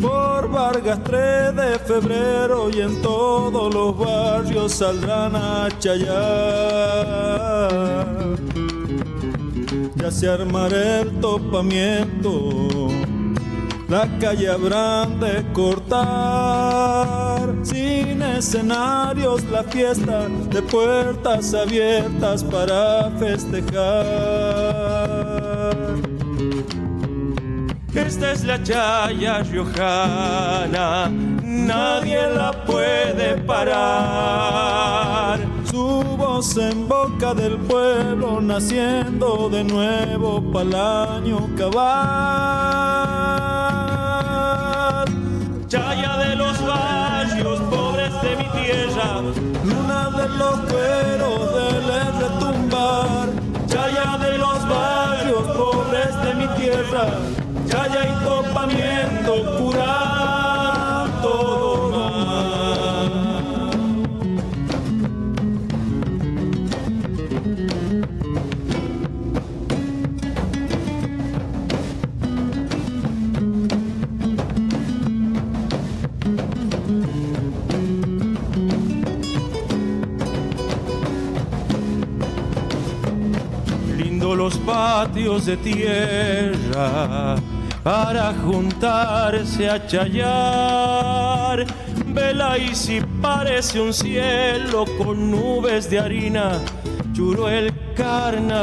[0.00, 6.06] por Vargas 3 de febrero y en todos los barrios saldrán a chayar.
[9.96, 12.88] Ya se armará el topamiento
[13.88, 17.13] la calle habrán de cortar.
[18.46, 23.64] Escenarios, la fiesta de puertas abiertas para festejar.
[27.94, 31.08] Esta es la chaya riojana,
[31.42, 33.70] nadie la puede parar.
[35.64, 41.94] Su voz en boca del pueblo, naciendo de nuevo pa'l año cabal.
[45.66, 46.03] Chaya
[48.64, 49.20] tierra,
[49.64, 51.86] luna de los cueros del
[52.20, 53.28] retumbar.
[53.66, 57.06] Chaya de los barrios pobres de mi tierra,
[57.68, 60.03] chaya y topamiento curar
[85.40, 87.34] de tierra
[87.82, 91.66] para juntarse a chayar.
[92.06, 96.60] Vela y si parece un cielo con nubes de harina,
[97.12, 98.54] churo el carnaval.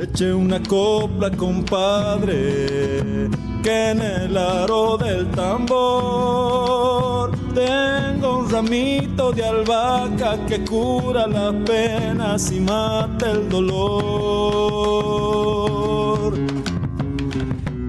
[0.00, 3.28] Eche una copla, compadre,
[3.62, 7.17] que en el aro del tambor
[7.54, 14.78] tengo un ramito de albahaca que cura las penas y mata el dolor.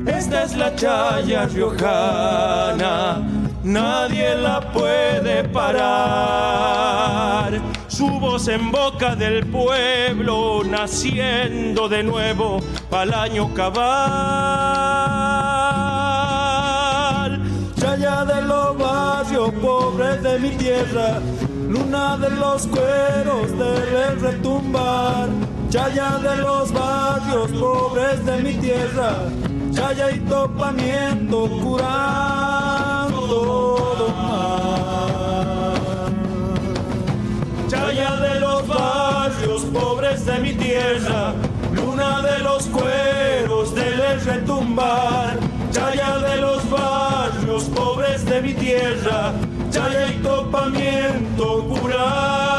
[0.05, 3.21] Esta es la chaya riojana,
[3.63, 6.99] nadie la puede parar.
[7.87, 15.58] Su voz en boca del pueblo, naciendo de nuevo pa'l año cabal.
[19.51, 21.19] Pobres de mi tierra,
[21.67, 25.29] luna de los cueros del retumbar.
[25.69, 29.17] Chaya de los barrios pobres de mi tierra,
[29.71, 35.81] chaya y topamiento curando todo mal.
[37.67, 41.33] Chaya de los barrios pobres de mi tierra,
[41.75, 45.37] luna de los cueros del retumbar.
[45.71, 47.98] Chaya de los barrios pobres
[48.41, 49.33] mi tierra,
[49.69, 52.58] chaya y topamiento curan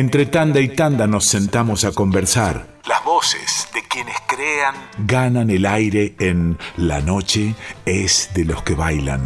[0.00, 2.66] Entre tanda y tanda nos sentamos a conversar.
[2.88, 4.74] Las voces de quienes crean
[5.06, 9.20] ganan el aire en La noche es de los que bailan.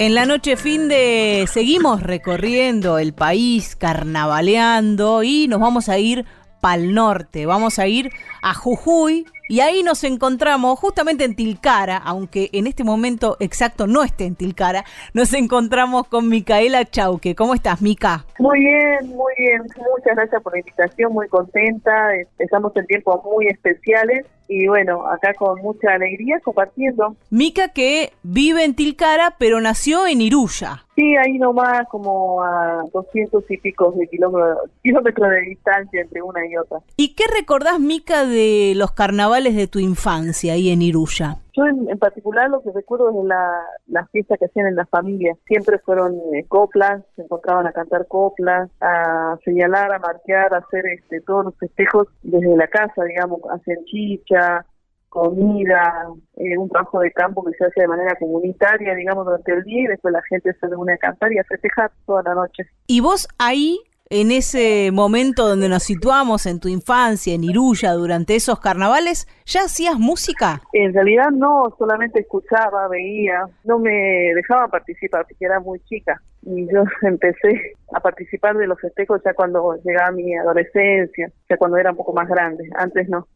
[0.00, 6.26] En la noche fin de seguimos recorriendo el país, carnavaleando y nos vamos a ir
[6.60, 8.10] pa'l norte, vamos a ir
[8.42, 14.02] a Jujuy y ahí nos encontramos justamente en Tilcara, aunque en este momento exacto no
[14.02, 17.34] esté en Tilcara, nos encontramos con Micaela Chauque.
[17.34, 18.24] ¿Cómo estás, Mica?
[18.38, 19.60] Muy bien, muy bien.
[19.60, 21.92] Muchas gracias por la invitación, muy contenta.
[22.38, 27.16] Estamos en tiempos muy especiales y bueno, acá con mucha alegría compartiendo.
[27.30, 30.84] Mica que vive en Tilcara, pero nació en Iruya.
[30.94, 36.46] Sí, ahí nomás como a 200 y pico de kilómetros, kilómetros de distancia entre una
[36.46, 36.78] y otra.
[36.96, 41.38] ¿Y qué recordás, Mica, de los carnavales de tu infancia ahí en Iruya?
[41.54, 45.36] Yo en, particular lo que recuerdo es la, las fiestas que hacían en las familias.
[45.46, 50.86] Siempre fueron eh, coplas, se encontraban a cantar coplas, a señalar, a marquear, a hacer
[50.86, 54.64] este, todos los festejos desde la casa, digamos, hacer chicha,
[55.10, 59.62] comida, eh, un trabajo de campo que se hace de manera comunitaria, digamos, durante el
[59.64, 62.64] día y después la gente se reúne a cantar y a festejar toda la noche.
[62.86, 63.78] ¿Y vos ahí
[64.14, 69.62] en ese momento donde nos situamos en tu infancia, en Iruya, durante esos carnavales, ¿ya
[69.62, 70.60] hacías música?
[70.74, 76.20] En realidad no, solamente escuchaba, veía, no me dejaba participar porque era muy chica.
[76.42, 81.78] Y yo empecé a participar de los festejos ya cuando llegaba mi adolescencia, ya cuando
[81.78, 83.26] era un poco más grande, antes no.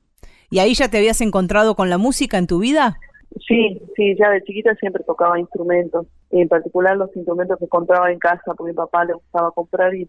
[0.51, 2.99] ¿Y ahí ya te habías encontrado con la música en tu vida?
[3.47, 8.19] Sí, sí, ya de chiquita siempre tocaba instrumentos, en particular los instrumentos que encontraba en
[8.19, 10.09] casa, porque mi papá le gustaba comprar y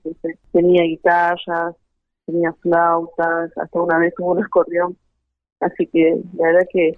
[0.52, 1.76] tenía guitarras,
[2.26, 4.98] tenía flautas, hasta una vez hubo un acordeón,
[5.60, 6.94] así que la verdad que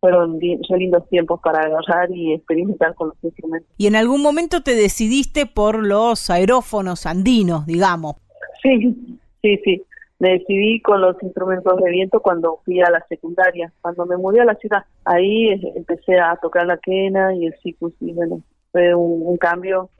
[0.00, 3.70] fueron lindos tiempos para agarrar y experimentar con los instrumentos.
[3.78, 8.16] ¿Y en algún momento te decidiste por los aerófonos andinos, digamos?
[8.62, 9.84] Sí, sí, sí
[10.18, 14.40] me decidí con los instrumentos de viento cuando fui a la secundaria, cuando me mudé
[14.40, 14.84] a la ciudad.
[15.04, 18.40] Ahí empecé a tocar la quena y el sikus y bueno,
[18.72, 19.90] fue un, cambio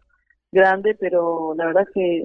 [0.52, 2.24] grande, pero la verdad que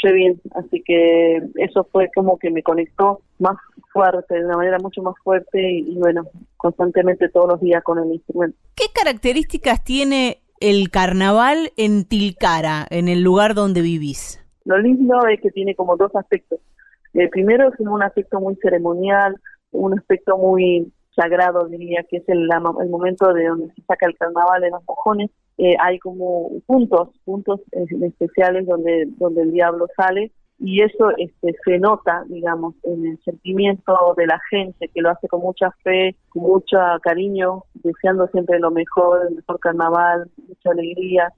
[0.00, 3.56] fue bien, así que eso fue como que me conectó más
[3.92, 6.24] fuerte, de una manera mucho más fuerte y, y bueno,
[6.56, 8.56] constantemente todos los días con el instrumento.
[8.74, 14.40] ¿Qué características tiene el carnaval en Tilcara, en el lugar donde vivís?
[14.64, 16.60] Lo lindo es que tiene como dos aspectos.
[17.12, 19.36] El primero es un aspecto muy ceremonial,
[19.72, 22.48] un aspecto muy sagrado, diría, que es el,
[22.88, 25.30] momento de donde se saca el carnaval de los mojones.
[25.58, 31.78] Eh, hay como puntos, puntos especiales donde, donde el diablo sale y eso este, se
[31.78, 36.42] nota, digamos, en el sentimiento de la gente que lo hace con mucha fe, con
[36.42, 41.32] mucho cariño, deseando siempre lo mejor, el mejor carnaval, mucha alegría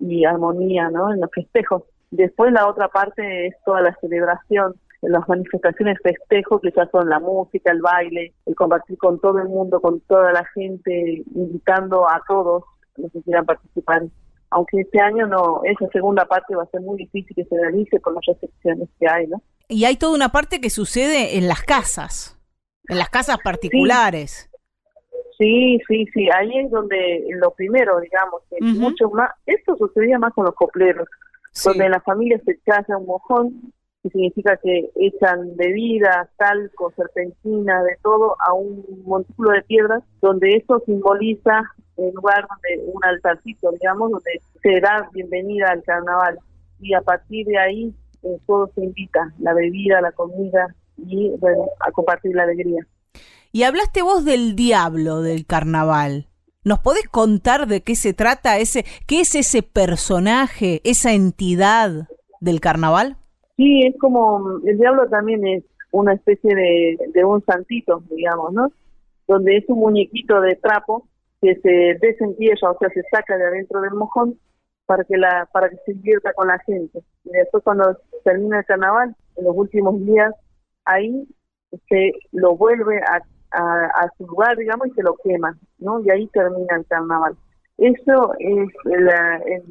[0.00, 1.12] y armonía, ¿no?
[1.12, 1.84] En los festejos.
[2.10, 4.74] Después la otra parte es toda la celebración,
[5.08, 9.48] las manifestaciones festejo que ya son la música, el baile, el compartir con todo el
[9.48, 12.64] mundo, con toda la gente, invitando a todos
[12.96, 14.02] los que quieran participar.
[14.50, 18.00] Aunque este año no, esa segunda parte va a ser muy difícil que se realice
[18.00, 19.42] con las restricciones que hay, ¿no?
[19.68, 22.38] Y hay toda una parte que sucede en las casas,
[22.88, 24.50] en las casas particulares.
[25.38, 30.44] Sí, sí, sí, ahí es donde lo primero, digamos, mucho más, esto sucedía más con
[30.44, 31.08] los copleros,
[31.64, 33.72] donde en la familia se casa un mojón
[34.04, 40.56] que significa que echan bebida, talco, serpentina, de todo a un montículo de piedras, donde
[40.56, 41.62] eso simboliza
[41.96, 46.38] el lugar donde un altarcito, digamos, donde se da bienvenida al carnaval.
[46.80, 51.64] Y a partir de ahí eh, todo se invita, la bebida, la comida y bueno,
[51.80, 52.86] a compartir la alegría.
[53.52, 56.28] Y hablaste vos del diablo del carnaval.
[56.62, 62.08] ¿Nos podés contar de qué se trata ese, qué es ese personaje, esa entidad
[62.40, 63.16] del carnaval?
[63.56, 68.72] Sí, es como, el diablo también es una especie de, un santito, digamos, ¿no?
[69.28, 71.06] Donde es un muñequito de trapo
[71.40, 74.38] que se desentierra, o sea, se saca de adentro del mojón
[74.86, 77.00] para que la para que se invierta con la gente.
[77.24, 80.34] Y después cuando termina el carnaval, en los últimos días,
[80.84, 81.26] ahí
[81.88, 83.20] se lo vuelve a,
[83.52, 86.00] a, su lugar, digamos, y se lo quema, ¿no?
[86.00, 87.36] Y ahí termina el carnaval.
[87.78, 89.08] Eso es el,
[89.46, 89.62] el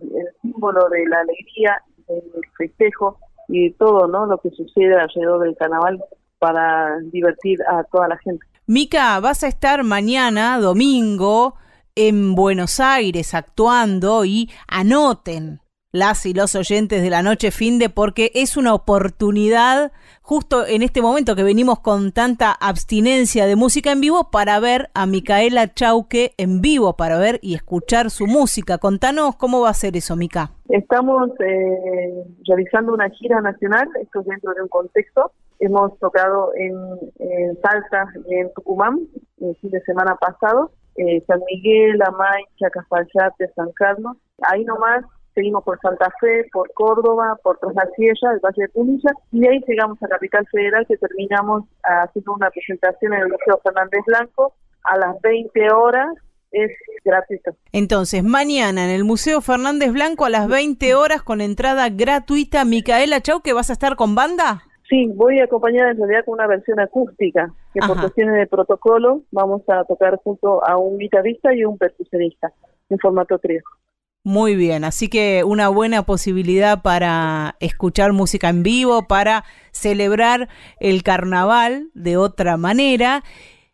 [0.41, 2.23] símbolo de la alegría, del
[2.57, 6.03] festejo, y todo no lo que sucede alrededor del carnaval
[6.39, 8.45] para divertir a toda la gente.
[8.65, 11.55] Mica, vas a estar mañana, domingo,
[11.95, 15.62] en Buenos Aires actuando y anoten
[15.93, 19.91] las y los oyentes de la noche finde porque es una oportunidad
[20.23, 24.89] justo en este momento que venimos con tanta abstinencia de música en vivo para ver
[24.95, 28.79] a Micaela Chauque en vivo, para ver y escuchar su música.
[28.79, 30.49] Contanos cómo va a ser eso, Mica.
[30.67, 35.31] Estamos eh, realizando una gira nacional, esto es dentro de un contexto.
[35.59, 36.73] Hemos tocado en,
[37.61, 38.99] Salsa y en Tucumán
[39.41, 44.17] el fin de semana pasado, eh, San Miguel, Amay, Chacafayate, San Carlos.
[44.41, 48.69] Ahí nomás seguimos por Santa Fe, por Córdoba, por Tras la Sierra, el Valle de
[48.69, 53.29] Punilla, y de ahí llegamos a Capital Federal, que terminamos haciendo una presentación en el
[53.29, 54.53] Museo Fernández Blanco
[54.83, 56.07] a las 20 horas
[56.53, 56.71] es
[57.03, 57.55] gratuito.
[57.71, 62.63] Entonces, mañana en el Museo Fernández Blanco a las 20 horas con entrada gratuita.
[62.63, 64.61] Micaela Chau, que vas a estar con banda.
[64.87, 69.63] Sí, voy acompañada en realidad con una versión acústica, que por cuestiones de protocolo vamos
[69.67, 72.53] a tocar junto a un guitarrista y un percusionista
[72.89, 73.61] en formato trío.
[74.25, 79.43] Muy bien, así que una buena posibilidad para escuchar música en vivo, para
[79.73, 80.47] celebrar
[80.79, 83.21] el carnaval de otra manera.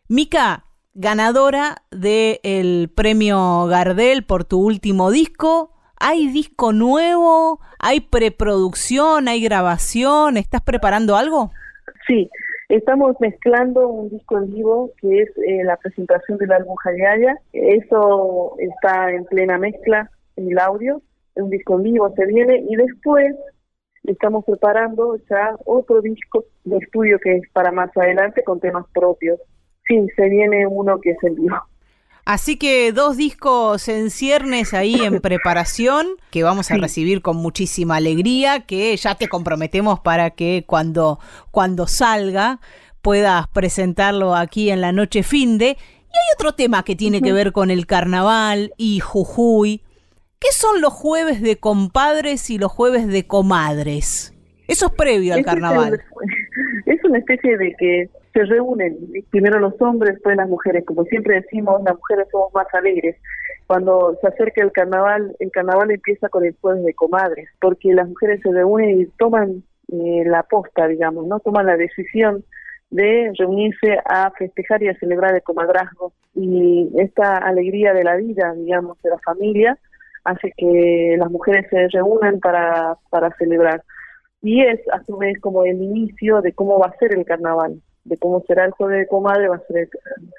[0.08, 5.72] Mica, ganadora del premio Gardel por tu último disco.
[6.00, 7.60] ¿Hay disco nuevo?
[7.78, 9.28] ¿Hay preproducción?
[9.28, 10.36] ¿Hay grabación?
[10.36, 11.52] ¿Estás preparando algo?
[12.08, 12.28] Sí,
[12.68, 17.38] estamos mezclando un disco en vivo que es eh, la presentación del álbum Jayaya.
[17.52, 20.10] Eso está en plena mezcla
[20.48, 21.02] el audio.
[21.34, 23.34] Un disco en vivo se viene y después
[24.04, 29.38] estamos preparando ya otro disco de estudio que es para más adelante con temas propios
[29.90, 31.56] sí, se viene uno que es el vivo.
[32.24, 37.96] Así que dos discos en ciernes ahí en preparación que vamos a recibir con muchísima
[37.96, 41.18] alegría, que ya te comprometemos para que cuando,
[41.50, 42.60] cuando salga
[43.02, 45.76] puedas presentarlo aquí en la noche finde.
[45.78, 49.82] Y hay otro tema que tiene que ver con el carnaval y Jujuy.
[50.40, 54.34] ¿Qué son los jueves de compadres y los jueves de comadres?
[54.68, 56.00] Eso es previo al carnaval.
[56.86, 58.96] es una especie de que se reúnen
[59.30, 60.86] primero los hombres, después las mujeres.
[60.86, 63.16] Como siempre decimos, las mujeres somos más alegres.
[63.66, 68.08] Cuando se acerca el carnaval, el carnaval empieza con el jueves de comadres, porque las
[68.08, 69.62] mujeres se reúnen y toman
[69.92, 72.44] eh, la posta, digamos, no toman la decisión
[72.88, 76.14] de reunirse a festejar y a celebrar el comadrazgo.
[76.34, 79.78] Y esta alegría de la vida, digamos, de la familia,
[80.24, 83.82] hace que las mujeres se reúnan para, para celebrar.
[84.42, 87.80] Y es a su vez como el inicio de cómo va a ser el carnaval
[88.04, 89.88] de cómo será el jueves de comadre va a ser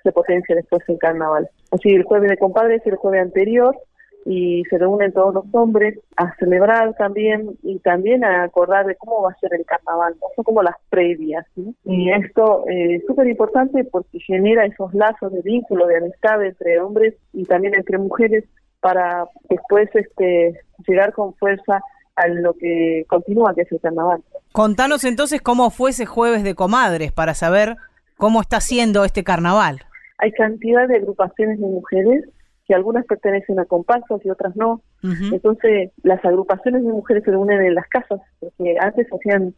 [0.04, 1.50] se potencia después en carnaval.
[1.72, 3.78] Así el jueves de compadre es el jueves anterior
[4.26, 9.24] y se reúnen todos los hombres a celebrar también y también a acordar de cómo
[9.24, 11.46] va a ser el carnaval, son como las previas.
[11.86, 16.80] Y esto eh, es súper importante porque genera esos lazos de vínculo, de amistad entre
[16.80, 18.44] hombres y también entre mujeres
[18.82, 21.82] para después este llegar con fuerza
[22.16, 24.22] a lo que continúa, que es el carnaval.
[24.52, 27.78] Contanos entonces cómo fue ese jueves de comadres para saber
[28.18, 29.82] cómo está siendo este carnaval.
[30.18, 32.26] Hay cantidad de agrupaciones de mujeres
[32.68, 34.82] que algunas pertenecen a comparsas y otras no.
[35.04, 39.56] Entonces, las agrupaciones de mujeres se reúnen en las casas, porque antes se hacían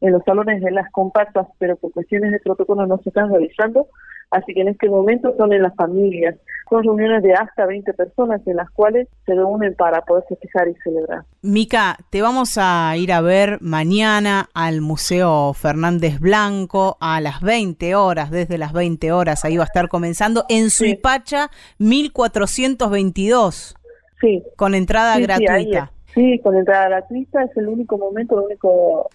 [0.00, 3.88] en los salones de las comparsas, pero por cuestiones de protocolo no se están realizando.
[4.30, 6.34] Así que en este momento son en las familias.
[6.68, 10.74] Son reuniones de hasta 20 personas en las cuales se reúnen para poder festejar y
[10.82, 11.22] celebrar.
[11.42, 17.94] Mica, te vamos a ir a ver mañana al Museo Fernández Blanco a las 20
[17.94, 23.76] horas, desde las 20 horas, ahí va a estar comenzando en Suipacha 1422.
[24.20, 24.42] Sí.
[24.56, 25.92] Con entrada gratuita.
[26.14, 28.66] Sí, con entrada gratuita es el único momento, la única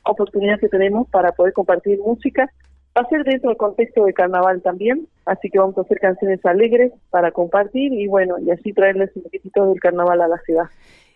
[0.03, 2.49] oportunidad que tenemos para poder compartir música
[2.97, 6.45] Va a ser dentro del contexto de carnaval también, así que vamos a hacer canciones
[6.45, 10.65] alegres para compartir y bueno, y así traerles un poquitito del carnaval a la ciudad.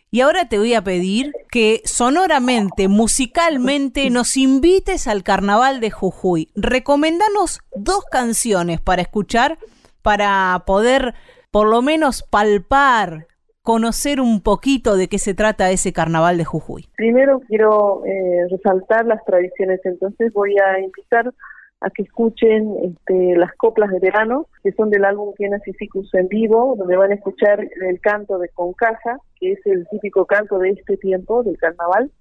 [0.10, 6.50] Y ahora te voy a pedir que sonoramente, musicalmente, nos invites al carnaval de Jujuy.
[6.56, 9.58] Recomendanos dos canciones para escuchar,
[10.02, 11.16] para poder
[11.52, 13.28] por lo menos palpar,
[13.62, 16.86] conocer un poquito de qué se trata ese carnaval de Jujuy.
[16.96, 21.34] Primero quiero eh, resaltar las tradiciones, entonces voy a invitar
[21.82, 25.34] a que escuchen este, las coplas de verano, que son del álbum
[25.78, 30.26] Ficus en vivo, donde van a escuchar el canto de Concaja, que es el típico
[30.26, 32.12] canto de este tiempo, del carnaval,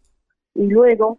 [0.55, 1.19] y luego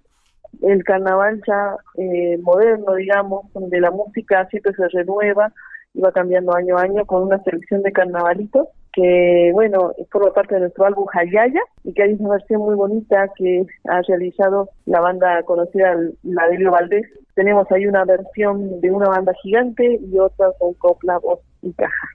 [0.62, 5.52] el carnaval ya eh, moderno, digamos, donde la música siempre se renueva
[5.94, 10.56] y va cambiando año a año con una selección de carnavalitos que, bueno, forma parte
[10.56, 15.02] de nuestro álbum Hayaya y que hay una versión muy bonita que ha realizado la
[15.02, 17.06] banda conocida, la de Valdés.
[17.36, 22.08] Tenemos ahí una versión de una banda gigante y otra con copla, voz y caja.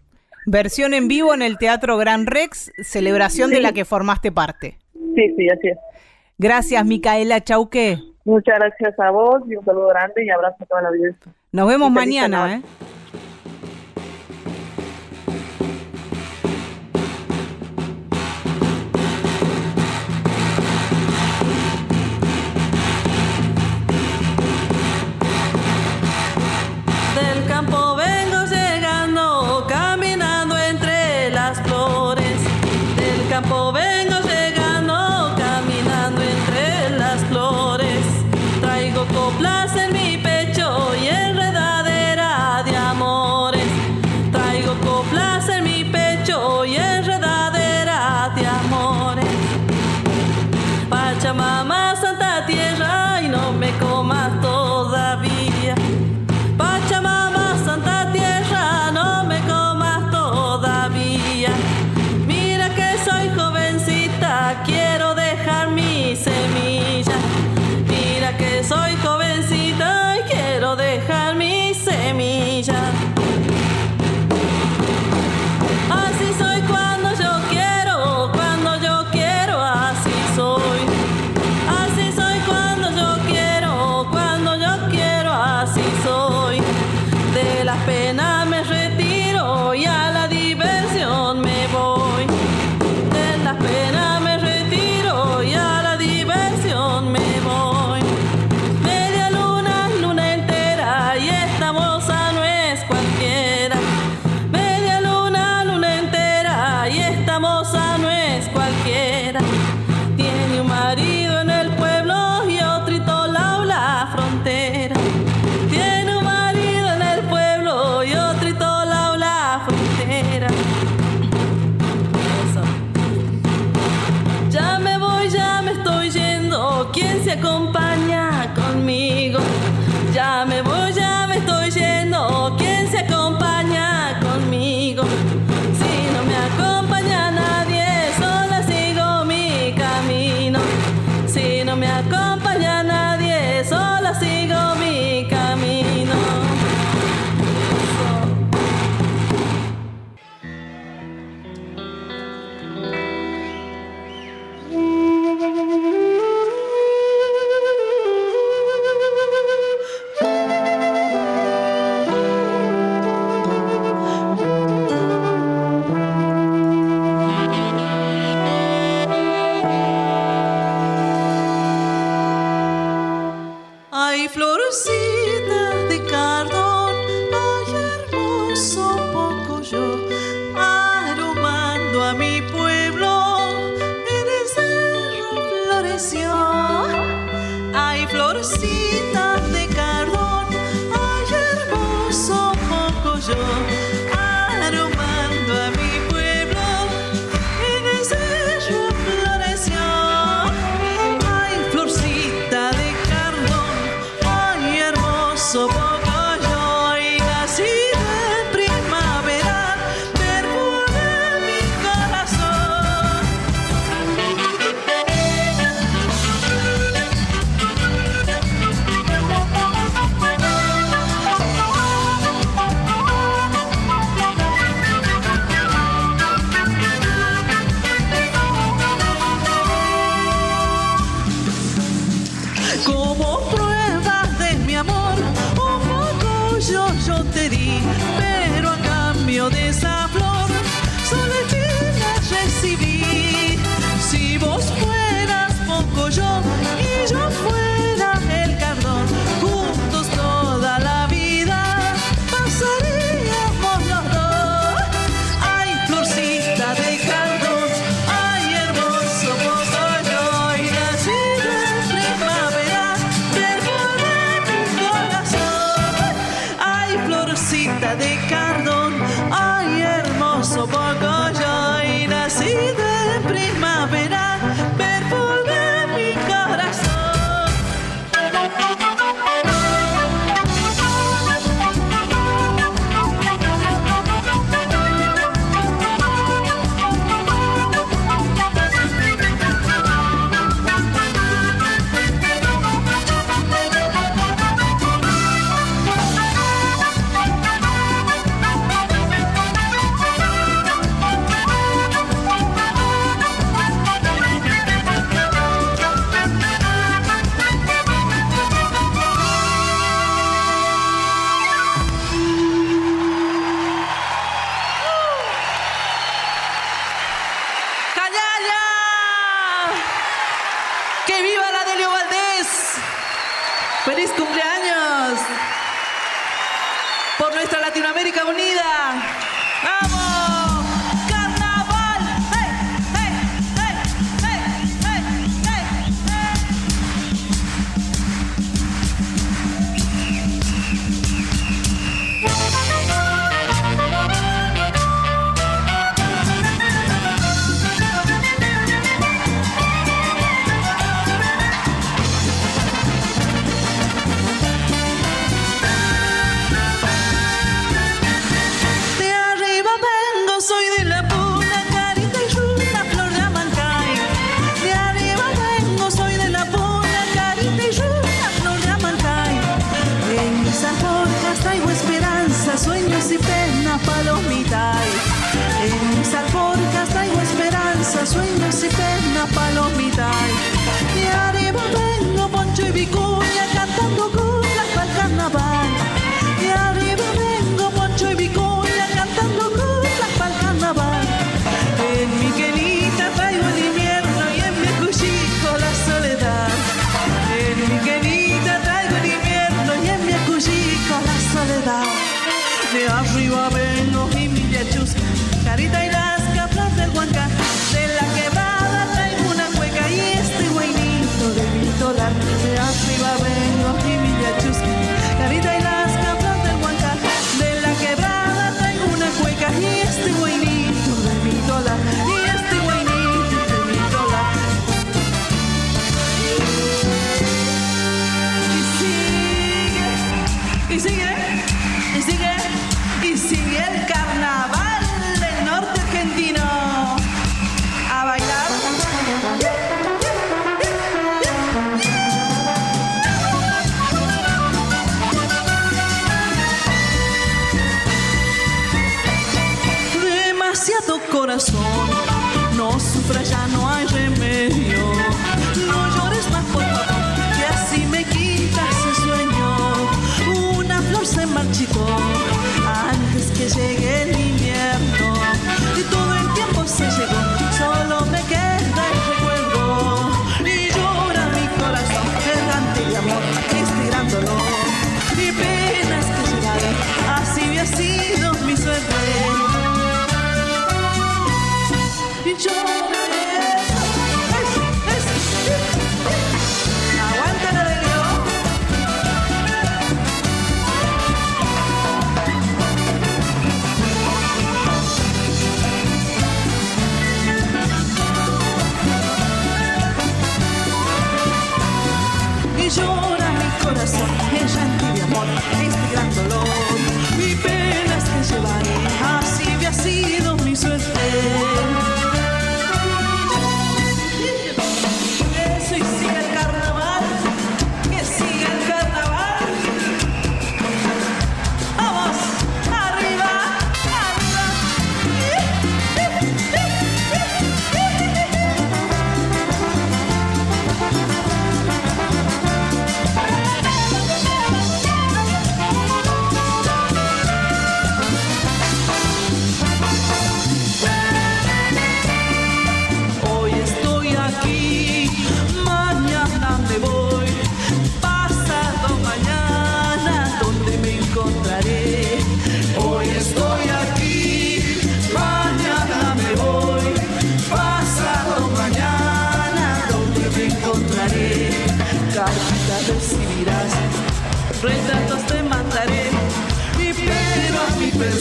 [0.46, 4.78] Versión en vivo en el Teatro Gran Rex, celebración de la que formaste parte.
[5.14, 5.78] Sí, sí, así es.
[6.38, 7.98] Gracias, Micaela Chauque.
[8.24, 11.32] Muchas gracias a vos y un saludo grande y abrazo a toda la audiencia.
[11.52, 12.62] Nos vemos mañana, ¿eh?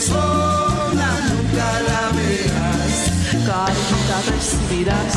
[0.09, 3.11] Persona nunca la verás.
[3.45, 5.13] Carta recibirás,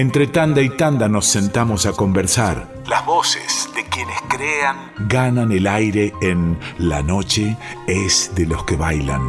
[0.00, 2.66] Entre tanda y tanda nos sentamos a conversar.
[2.88, 7.54] Las voces de quienes crean ganan el aire en La noche
[7.86, 9.20] es de los que bailan.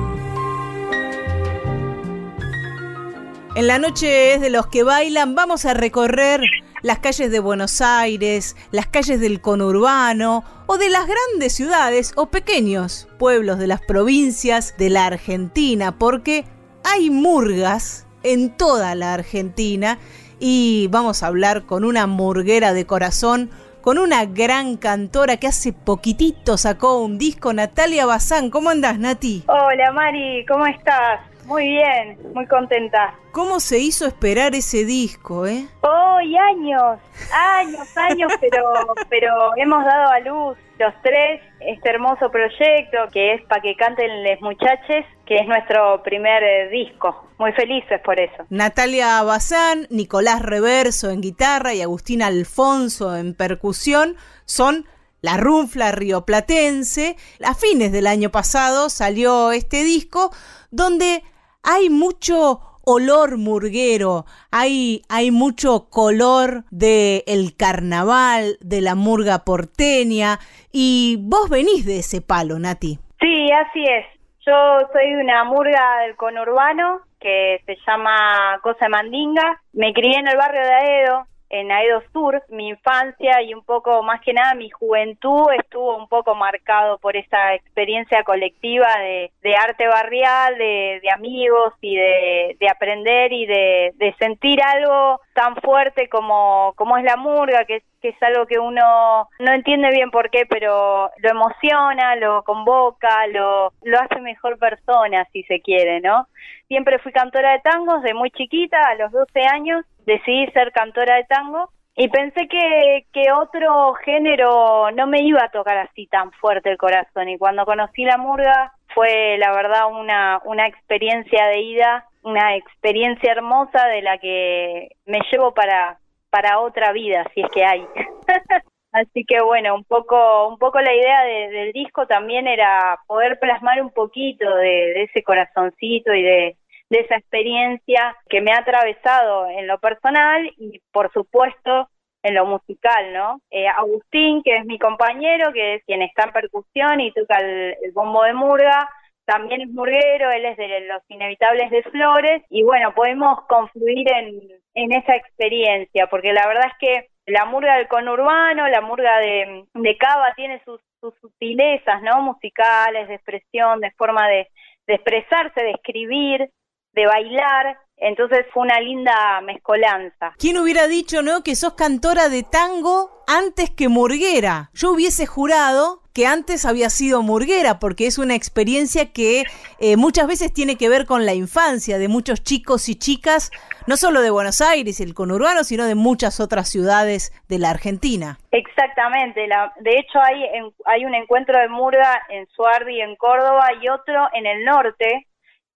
[3.55, 6.39] En la noche es de los que bailan, vamos a recorrer
[6.83, 12.27] las calles de Buenos Aires, las calles del conurbano o de las grandes ciudades o
[12.27, 16.45] pequeños pueblos de las provincias de la Argentina, porque
[16.85, 19.97] hay murgas en toda la Argentina
[20.39, 23.51] y vamos a hablar con una murguera de corazón,
[23.81, 28.49] con una gran cantora que hace poquitito sacó un disco, Natalia Bazán.
[28.49, 29.43] ¿Cómo andás, Nati?
[29.47, 31.21] Hola Mari, ¿cómo estás?
[31.45, 33.13] Muy bien, muy contenta.
[33.31, 35.67] ¿Cómo se hizo esperar ese disco, eh?
[35.81, 36.99] Oh, y años,
[37.33, 38.63] años, años, pero,
[39.09, 44.23] pero hemos dado a luz los tres este hermoso proyecto que es para que canten
[44.23, 47.29] les muchaches, que es nuestro primer eh, disco.
[47.37, 48.45] Muy felices por eso.
[48.49, 54.85] Natalia Bazán, Nicolás Reverso en guitarra y Agustín Alfonso en percusión son
[55.21, 57.15] la Runfla rioplatense.
[57.43, 60.31] A fines del año pasado salió este disco
[60.71, 61.23] donde
[61.63, 62.61] hay mucho
[62.93, 70.39] olor murguero, hay, hay mucho color de el carnaval, de la murga porteña,
[70.71, 72.99] y vos venís de ese palo, Nati.
[73.19, 74.05] Sí, así es.
[74.45, 74.53] Yo
[74.91, 79.61] soy de una murga del conurbano que se llama Cosa de Mandinga.
[79.73, 84.01] Me crié en el barrio de Aedo, en Aedo Sur, mi infancia y un poco
[84.03, 89.55] más que nada mi juventud estuvo un poco marcado por esa experiencia colectiva de, de
[89.55, 95.55] arte barrial, de, de amigos y de, de aprender y de, de, sentir algo tan
[95.57, 100.09] fuerte como, como es la murga, que, que es algo que uno no entiende bien
[100.09, 105.99] por qué, pero lo emociona, lo convoca, lo, lo hace mejor persona, si se quiere,
[105.99, 106.27] ¿no?
[106.69, 111.15] Siempre fui cantora de tangos de muy chiquita, a los 12 años, decidí ser cantora
[111.15, 116.31] de tango y pensé que, que otro género no me iba a tocar así tan
[116.31, 121.61] fuerte el corazón y cuando conocí la murga fue la verdad una, una experiencia de
[121.61, 125.97] ida, una experiencia hermosa de la que me llevo para,
[126.29, 127.85] para otra vida, si es que hay.
[128.93, 133.39] Así que bueno, un poco, un poco la idea de, del disco también era poder
[133.39, 136.57] plasmar un poquito de, de ese corazoncito y de,
[136.91, 141.87] de esa experiencia que me ha atravesado en lo personal y por supuesto
[142.21, 143.41] en lo musical, ¿no?
[143.49, 147.75] Eh, Agustín, que es mi compañero, que es quien está en percusión y toca el,
[147.93, 148.89] bombo de murga,
[149.23, 154.41] también es murguero, él es de los inevitables de Flores y bueno, podemos confluir en,
[154.73, 159.63] en esa experiencia, porque la verdad es que la murga del conurbano, la murga de,
[159.73, 162.21] de Cava tiene sus, sus sutilezas, ¿no?
[162.21, 164.49] Musicales, de expresión, de forma de,
[164.87, 166.49] de expresarse, de escribir,
[166.93, 170.33] de bailar, entonces fue una linda mezcolanza.
[170.37, 174.71] ¿Quién hubiera dicho, no, que sos cantora de tango antes que murguera?
[174.73, 179.43] Yo hubiese jurado que antes había sido murguera, porque es una experiencia que
[179.79, 183.51] eh, muchas veces tiene que ver con la infancia de muchos chicos y chicas,
[183.87, 187.69] no solo de Buenos Aires y el conurbano, sino de muchas otras ciudades de la
[187.69, 188.39] Argentina.
[188.51, 193.67] Exactamente, la, de hecho hay, en, hay un encuentro de murga en Suardi, en Córdoba,
[193.81, 195.27] y otro en el norte,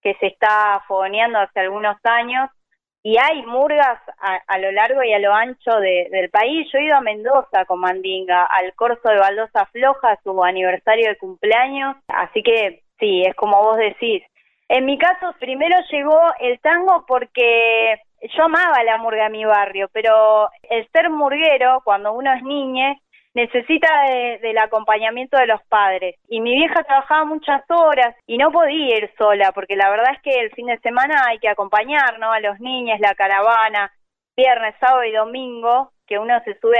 [0.06, 2.48] que se está fogoneando hace algunos años
[3.02, 3.98] y hay murgas
[4.46, 6.68] a, lo largo y a lo ancho del país.
[6.72, 11.18] Yo he ido a Mendoza con Mandinga, al corso de Baldosa Floja, su aniversario de
[11.18, 14.22] cumpleaños, así que sí, es como vos decís.
[14.68, 18.00] En mi caso, primero llegó el tango porque
[18.36, 23.00] yo amaba la murga de mi barrio, pero el ser murguero, cuando uno es niñe,
[23.36, 23.88] necesita
[24.40, 26.16] del acompañamiento de los padres.
[26.26, 30.22] Y mi vieja trabajaba muchas horas y no podía ir sola, porque la verdad es
[30.22, 32.32] que el fin de semana hay que acompañar ¿no?
[32.32, 33.92] a los niños, la caravana,
[34.34, 36.78] viernes, sábado y domingo, que uno se sube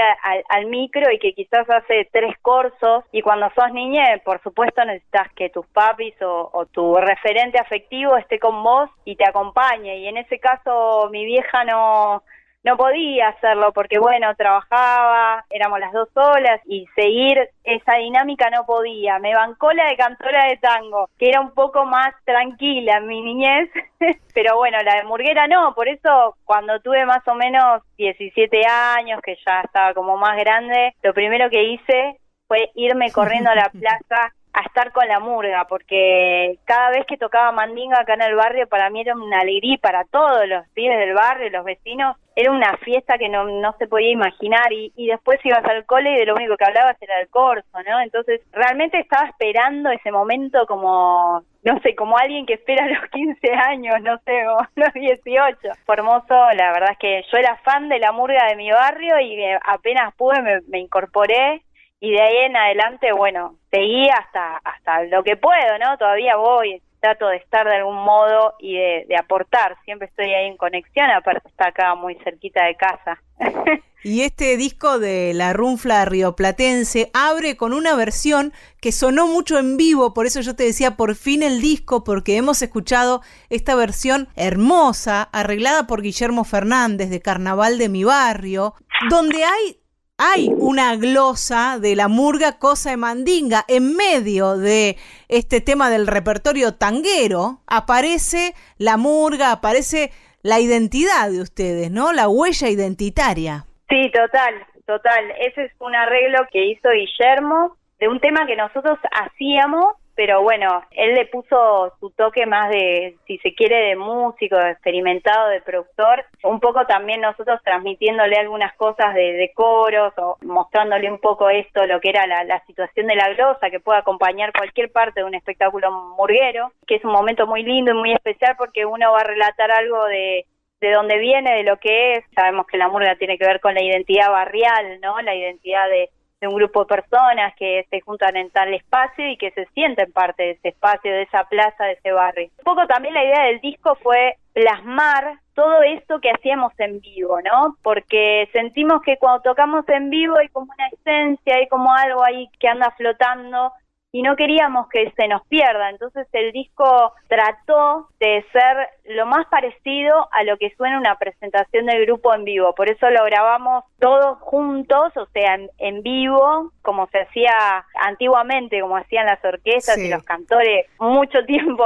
[0.49, 5.31] al micro y que quizás hace tres cursos y cuando sos niña, por supuesto necesitas
[5.33, 10.07] que tus papis o, o, tu referente afectivo esté con vos y te acompañe y
[10.07, 12.23] en ese caso mi vieja no
[12.67, 18.65] no podía hacerlo porque bueno, trabajaba, éramos las dos solas y seguir esa dinámica no
[18.65, 19.19] podía.
[19.19, 23.21] Me bancó la de cantora de tango, que era un poco más tranquila en mi
[23.21, 23.69] niñez,
[24.33, 29.21] pero bueno, la de murguera no, por eso cuando tuve más o menos 17 años,
[29.23, 32.17] que ya estaba como más grande, lo primero que hice
[32.49, 37.15] fue irme corriendo a la plaza a estar con la murga, porque cada vez que
[37.15, 40.97] tocaba mandinga acá en el barrio, para mí era una alegría, para todos los pibes
[40.97, 45.07] del barrio, los vecinos, era una fiesta que no, no se podía imaginar y, y
[45.07, 47.99] después ibas al cole y de lo único que hablabas era el corso, ¿no?
[47.99, 53.53] Entonces realmente estaba esperando ese momento como, no sé, como alguien que espera los 15
[53.53, 55.57] años, no sé, o los 18.
[55.83, 59.43] Formoso, la verdad es que yo era fan de la murga de mi barrio y
[59.65, 61.63] apenas pude me, me incorporé
[61.99, 65.97] y de ahí en adelante, bueno, seguí hasta, hasta lo que puedo, ¿no?
[65.97, 70.57] Todavía voy, trato de estar de algún modo y de, aportar, siempre estoy ahí en
[70.57, 73.21] conexión, aparte está acá muy cerquita de casa.
[74.03, 79.75] Y este disco de la Runfla Rioplatense abre con una versión que sonó mucho en
[79.75, 84.29] vivo, por eso yo te decía por fin el disco, porque hemos escuchado esta versión
[84.35, 88.75] hermosa, arreglada por Guillermo Fernández de Carnaval de mi barrio,
[89.09, 89.81] donde hay
[90.17, 93.63] hay una glosa de la murga Cosa de Mandinga.
[93.67, 94.97] En medio de
[95.27, 100.11] este tema del repertorio tanguero aparece la murga, aparece
[100.41, 102.13] la identidad de ustedes, ¿no?
[102.13, 103.65] La huella identitaria.
[103.89, 105.31] Sí, total, total.
[105.39, 110.81] Ese es un arreglo que hizo Guillermo de un tema que nosotros hacíamos pero bueno,
[110.89, 115.61] él le puso su toque más de, si se quiere, de músico, de experimentado, de
[115.61, 121.85] productor, un poco también nosotros transmitiéndole algunas cosas de, coros o mostrándole un poco esto,
[121.85, 125.35] lo que era la, situación de la glosa, que puede acompañar cualquier parte de un
[125.35, 129.23] espectáculo murguero, que es un momento muy lindo y muy especial porque uno va a
[129.23, 130.47] relatar algo de
[130.79, 132.25] de dónde viene, de lo que es.
[132.35, 135.19] Sabemos que la murga tiene que ver con la identidad barrial, ¿no?
[135.21, 139.37] La identidad de, de un grupo de personas que se juntan en tal espacio y
[139.37, 142.49] que se sienten parte de ese espacio, de esa plaza, de ese barrio.
[142.59, 147.39] Un poco también la idea del disco fue plasmar todo esto que hacíamos en vivo,
[147.41, 147.77] ¿no?
[147.81, 152.47] Porque sentimos que cuando tocamos en vivo hay como una esencia, hay como algo ahí
[152.59, 153.71] que anda flotando
[154.17, 155.91] y no queríamos que se nos pierda.
[155.91, 161.85] Entonces el disco trató de ser lo más parecido a lo que suena una presentación
[161.85, 162.73] del grupo en vivo.
[162.73, 168.97] Por eso lo grabamos todos juntos, o sea, en, vivo, como se hacía antiguamente, como
[168.97, 171.85] hacían las orquestas y los cantores mucho tiempo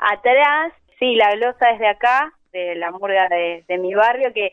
[0.00, 0.72] atrás.
[0.98, 4.50] Sí, la glosa es de acá, de la murga de, de mi barrio, que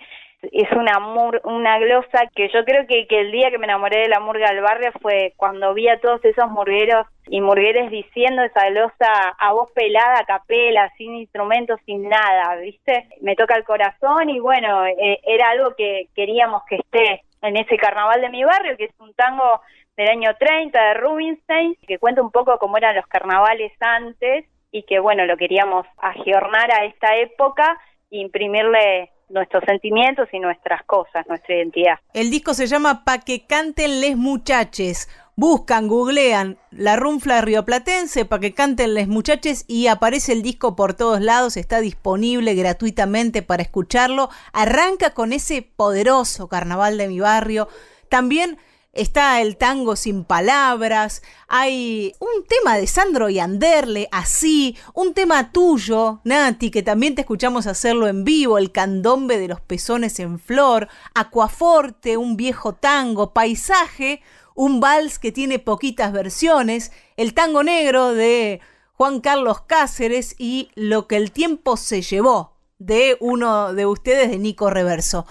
[0.51, 0.97] es una
[1.43, 4.49] una glosa que yo creo que, que el día que me enamoré de la murga
[4.49, 9.53] del barrio fue cuando vi a todos esos murgueros y murgueres diciendo esa glosa a
[9.53, 13.07] voz pelada, a capela, sin instrumentos, sin nada, ¿viste?
[13.21, 17.77] Me toca el corazón y bueno, eh, era algo que queríamos que esté en ese
[17.77, 19.61] carnaval de mi barrio, que es un tango
[19.95, 24.83] del año 30 de Rubinstein, que cuenta un poco cómo eran los carnavales antes y
[24.83, 27.77] que bueno, lo queríamos agionar a esta época
[28.11, 31.99] e imprimirle nuestros sentimientos y nuestras cosas, nuestra identidad.
[32.13, 35.09] El disco se llama Pa' que canten les muchaches.
[35.35, 40.95] Buscan, googlean la runfla rioplatense para que canten les muchaches y aparece el disco por
[40.95, 44.29] todos lados, está disponible gratuitamente para escucharlo.
[44.51, 47.67] Arranca con ese poderoso carnaval de mi barrio.
[48.09, 48.57] También
[48.97, 55.51] está el tango sin palabras, hay un tema de Sandro y Anderle, así, un tema
[55.51, 60.39] tuyo, Nati, que también te escuchamos hacerlo en vivo, el candombe de los pezones en
[60.39, 64.21] flor, Acuaforte, un viejo tango, Paisaje,
[64.55, 68.59] un vals que tiene poquitas versiones, el tango negro de
[68.93, 74.39] Juan Carlos Cáceres y Lo que el tiempo se llevó de uno de ustedes, de
[74.39, 75.25] Nico Reverso.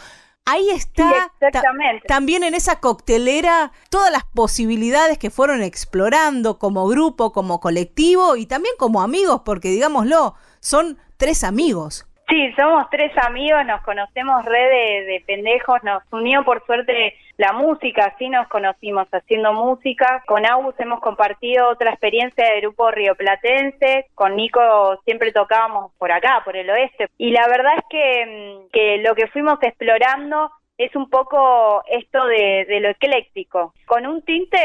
[0.48, 1.32] Ahí está
[2.06, 8.46] también en esa coctelera todas las posibilidades que fueron explorando como grupo, como colectivo y
[8.46, 12.06] también como amigos, porque digámoslo, son tres amigos.
[12.28, 18.06] Sí, somos tres amigos, nos conocemos re de, pendejos, nos unió por suerte la música,
[18.06, 20.22] así nos conocimos haciendo música.
[20.26, 24.60] Con Agus hemos compartido otra experiencia de grupo rioplatense, con Nico
[25.04, 27.08] siempre tocábamos por acá, por el oeste.
[27.18, 32.26] Y la verdad es que, mm, que lo que fuimos explorando es un poco esto
[32.26, 34.58] de, lo ecléctico, con un tinte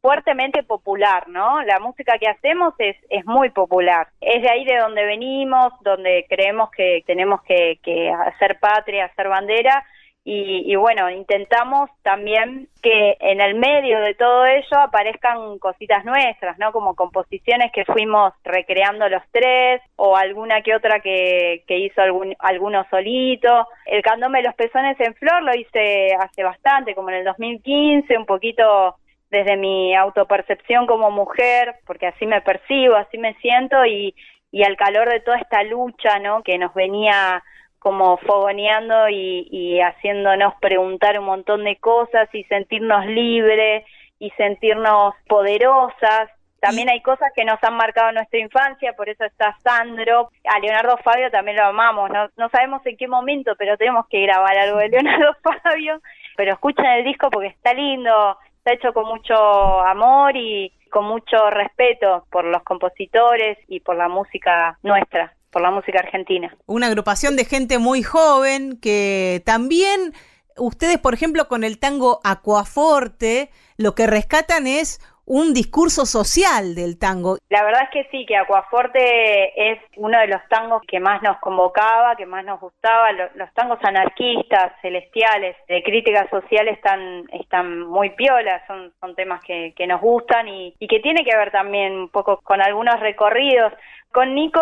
[0.00, 1.62] fuertemente popular, ¿no?
[1.62, 4.08] La música que hacemos es, es muy popular.
[4.20, 7.78] Es de ahí de donde venimos, donde creemos que tenemos que
[8.26, 9.84] hacer patria, hacer bandera,
[10.26, 16.72] y, bueno, intentamos también que en el medio de todo ello aparezcan cositas nuestras, ¿no?
[16.72, 22.34] Como composiciones que fuimos recreando los tres o alguna que otra que, que hizo algún,
[22.38, 23.68] alguno solito.
[23.84, 28.16] El candome de los pezones en flor lo hice hace bastante, como en el 2015,
[28.16, 28.96] un poquito
[29.28, 34.14] desde mi autopercepción como mujer, porque así me percibo, así me siento y,
[34.50, 36.42] y al calor de toda esta lucha, ¿no?
[36.42, 37.42] Que nos venía
[37.84, 43.84] como fogoneando y, haciéndonos preguntar un montón de cosas y sentirnos libres
[44.18, 46.30] y sentirnos poderosas.
[46.60, 50.30] También hay cosas que nos han marcado nuestra infancia, por eso está Sandro.
[50.44, 52.08] A Leonardo Fabio también lo amamos.
[52.08, 56.00] No, no sabemos en qué momento, pero tenemos que grabar algo de Leonardo Fabio.
[56.38, 59.34] Pero escuchen el disco porque está lindo, está hecho con mucho
[59.80, 65.70] amor y con mucho respeto por los compositores y por la música nuestra por la
[65.70, 66.54] música argentina.
[66.66, 70.12] Una agrupación de gente muy joven que también
[70.58, 76.98] ustedes, por ejemplo, con el tango Aquaforte, lo que rescatan es un discurso social del
[76.98, 77.38] tango.
[77.48, 81.38] La verdad es que sí, que Aquaforte es uno de los tangos que más nos
[81.38, 83.12] convocaba, que más nos gustaba.
[83.12, 89.72] Los, tangos anarquistas, celestiales, de crítica social están, están muy piolas, son, son temas que,
[89.74, 93.72] que nos gustan y, y que tiene que ver también un poco con algunos recorridos.
[94.14, 94.60] Con Nico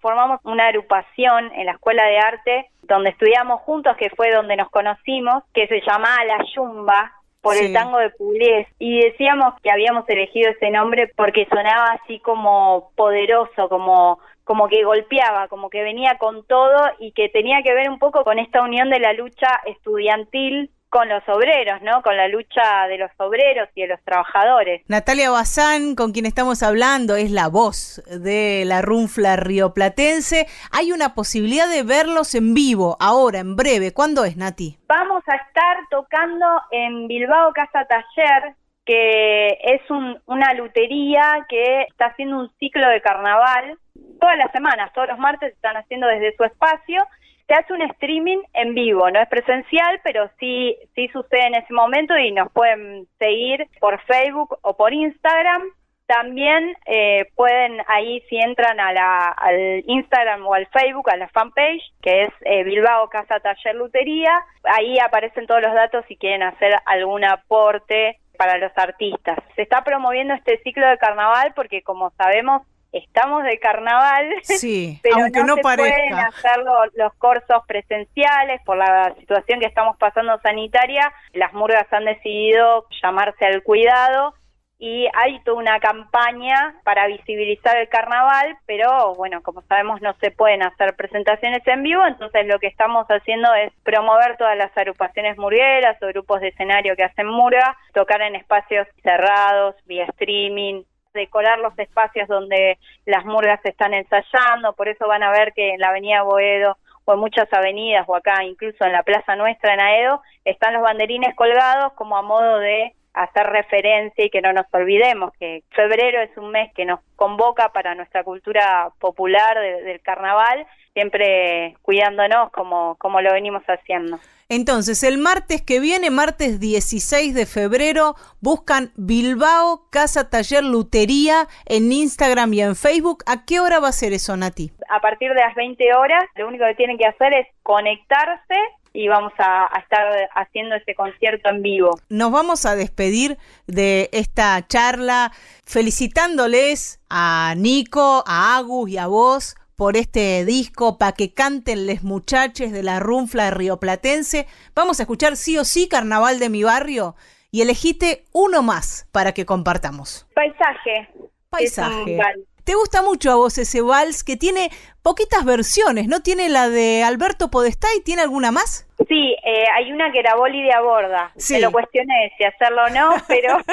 [0.00, 4.70] formamos una agrupación en la Escuela de Arte donde estudiamos juntos, que fue donde nos
[4.70, 8.72] conocimos, que se llamaba La Yumba, por el tango de Pugliese.
[8.78, 14.82] Y decíamos que habíamos elegido ese nombre porque sonaba así como poderoso, como como que
[14.84, 18.62] golpeaba, como que venía con todo y que tenía que ver un poco con esta
[18.62, 22.00] unión de la lucha estudiantil con los obreros, ¿no?
[22.00, 24.80] Con la lucha de los obreros y de los trabajadores.
[24.88, 30.46] Natalia Bazán, con quien estamos hablando, es la voz de la Runfla rioplatense.
[30.72, 33.92] Hay una posibilidad de verlos en vivo, ahora, en breve.
[33.92, 34.78] ¿Cuándo es, Nati?
[34.88, 38.54] Vamos a estar tocando en Bilbao Casa Taller,
[38.86, 39.82] que es
[40.24, 43.78] una lutería que está haciendo un ciclo de carnaval
[44.18, 47.06] todas las semanas, todos los martes están haciendo desde su espacio
[47.46, 51.72] se hace un streaming en vivo, no es presencial, pero sí, sí sucede en ese
[51.72, 55.62] momento y nos pueden seguir por Facebook o por Instagram.
[56.06, 61.28] También eh, pueden ahí, si entran a la, al Instagram o al Facebook, a la
[61.28, 64.32] fanpage, que es eh, Bilbao Casa Taller Lutería,
[64.64, 69.38] ahí aparecen todos los datos si quieren hacer algún aporte para los artistas.
[69.56, 72.62] Se está promoviendo este ciclo de carnaval porque, como sabemos,
[72.98, 76.58] estamos de carnaval, sí, pero aunque no, se pueden hacer
[76.94, 81.12] los, cursos presenciales por la situación que estamos pasando sanitaria.
[81.32, 84.34] Las murgas han decidido llamarse al cuidado
[84.78, 90.30] y hay toda una campaña para visibilizar el carnaval, pero bueno, como sabemos no se
[90.30, 95.38] pueden hacer presentaciones en vivo, entonces lo que estamos haciendo es promover todas las agrupaciones
[95.38, 100.82] murgueras o grupos de escenario que hacen murga, tocar en espacios cerrados, vía streaming,
[101.16, 105.80] decorar los espacios donde las murgas están ensayando, por eso van a ver que en
[105.80, 109.80] la avenida Boedo o en muchas avenidas o acá incluso en la plaza nuestra en
[109.80, 114.66] Aedo están los banderines colgados como a modo de hacer referencia y que no nos
[114.72, 120.66] olvidemos que febrero es un mes que nos convoca para nuestra cultura popular del carnaval,
[120.92, 124.18] siempre cuidándonos como, como lo venimos haciendo.
[124.48, 131.90] Entonces, el martes que viene, martes 16 de febrero, buscan Bilbao Casa Taller Lutería en
[131.90, 133.24] Instagram y en Facebook.
[133.26, 134.70] ¿A qué hora va a ser eso, Nati?
[134.88, 138.54] A partir de las 20 horas, lo único que tienen que hacer es conectarse
[138.96, 141.90] y vamos a, estar haciendo ese concierto en vivo.
[142.08, 143.36] Nos vamos a despedir
[143.66, 145.32] de esta charla
[145.64, 152.02] felicitándoles a Nico, a Agus y a vos por este disco para que canten les
[152.02, 154.46] muchaches de la runfla rioplatense.
[154.74, 157.14] Vamos a escuchar sí o sí Carnaval de mi barrio
[157.50, 160.26] y elegiste uno más para que compartamos.
[160.34, 161.08] Paisaje.
[161.50, 162.18] Paisaje.
[162.64, 164.70] ¿Te gusta mucho a vos ese vals que tiene
[165.02, 166.08] poquitas versiones?
[166.08, 168.85] ¿No tiene la de Alberto Podestá y tiene alguna más?
[169.08, 171.30] Sí, eh, hay una que era Boli de Aborda.
[171.36, 171.60] Sí.
[171.60, 173.58] lo cuestioné si hacerlo o no, pero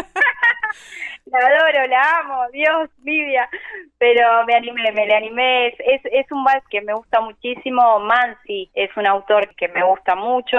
[1.26, 3.49] La adoro, la amo, Dios, Lidia.
[3.97, 5.67] Pero me animé, me le animé.
[5.67, 7.99] Es, es, un vals que me gusta muchísimo.
[7.99, 10.57] Mansi es un autor que me gusta mucho.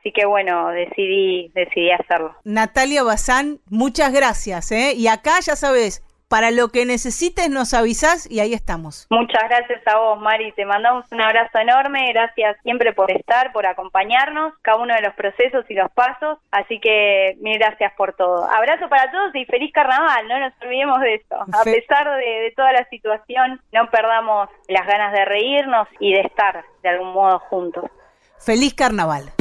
[0.00, 2.34] Así que bueno, decidí, decidí hacerlo.
[2.44, 4.72] Natalia Bazán, muchas gracias.
[4.72, 4.94] ¿eh?
[4.94, 9.06] Y acá ya sabes, para lo que necesites nos avisas y ahí estamos.
[9.10, 10.52] Muchas gracias a vos, Mari.
[10.52, 12.12] Te mandamos un abrazo enorme.
[12.12, 16.38] Gracias siempre por estar, por acompañarnos, cada uno de los procesos y los pasos.
[16.50, 18.48] Así que mil gracias por todo.
[18.50, 20.28] Abrazo para todos y feliz carnaval.
[20.28, 21.36] No nos olvidemos de esto.
[21.36, 26.20] A pesar de, de toda la situación, no perdamos las ganas de reírnos y de
[26.20, 27.84] estar de algún modo juntos.
[28.38, 29.32] Feliz carnaval.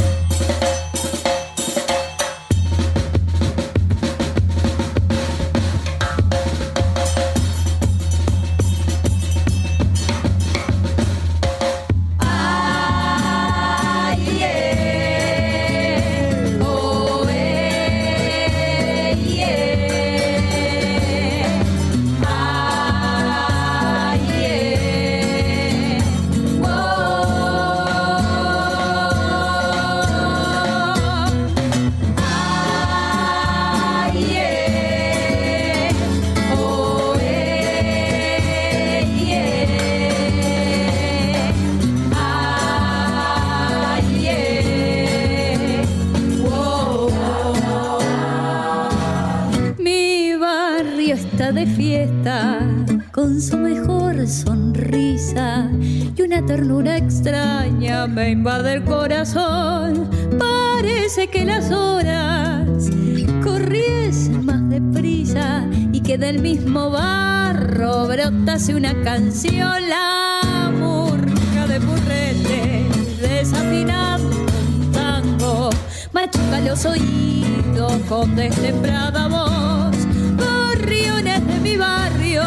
[66.38, 72.86] Del mismo barro brotase una canción, la murga de burrete
[73.22, 75.70] desafinando un tango,
[76.12, 79.96] machuca los oídos con destemplada voz,
[80.38, 82.44] gorriones de mi barrio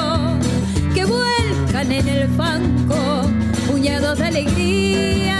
[0.95, 3.23] que vuelcan en el fanco
[3.71, 5.39] puñados de alegría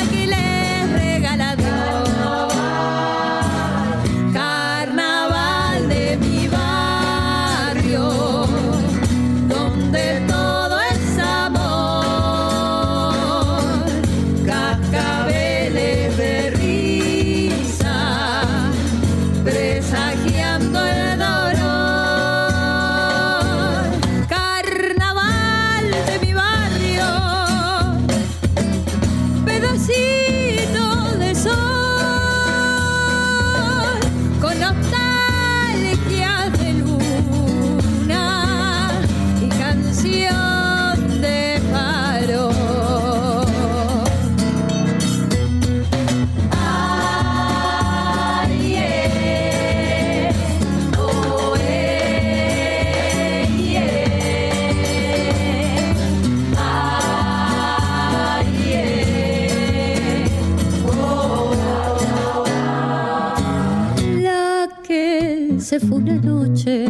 [65.89, 66.87] fue una noche,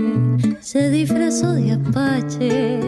[0.60, 2.80] se disfrazó de apache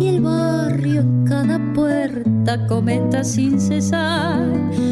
[0.00, 4.46] y el barrio en cada puerta comenta sin cesar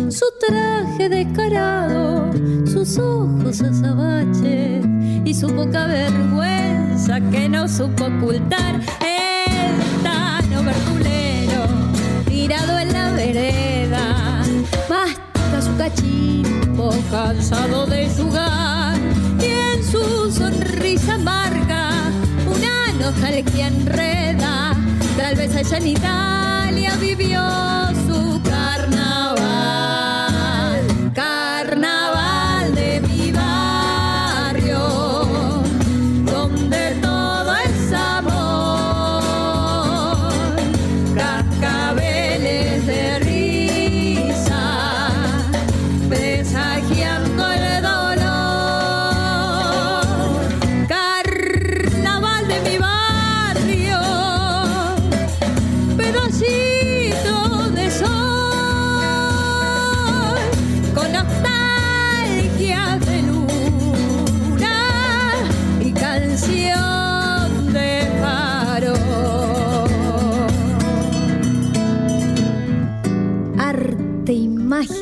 [0.08, 2.30] su traje descarado,
[2.66, 4.80] sus ojos azabache
[5.24, 8.80] y su poca vergüenza que no supo ocultar.
[9.00, 11.62] El tano verdulero
[12.26, 14.42] tirado en la vereda,
[14.88, 19.12] mastica su cachimbo cansado de jugar
[19.92, 21.90] su sonrisa amarga,
[22.46, 24.74] una nostalgia enreda.
[25.16, 27.40] Tal vez allá en Italia vivió
[28.06, 28.61] su carnaval,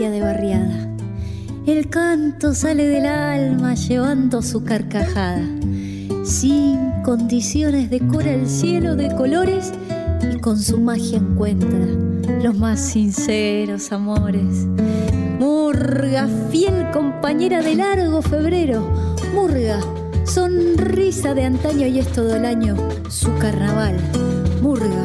[0.08, 0.88] de barriada.
[1.66, 5.42] El canto sale del alma llevando su carcajada.
[6.24, 9.72] Sin condiciones decora el cielo de colores
[10.32, 11.86] y con su magia encuentra
[12.42, 14.66] los más sinceros amores.
[15.38, 18.90] Murga, fiel compañera de largo febrero.
[19.34, 19.80] Murga,
[20.24, 22.74] sonrisa de antaño y es todo el año
[23.10, 23.98] su carnaval.
[24.62, 25.04] Murga,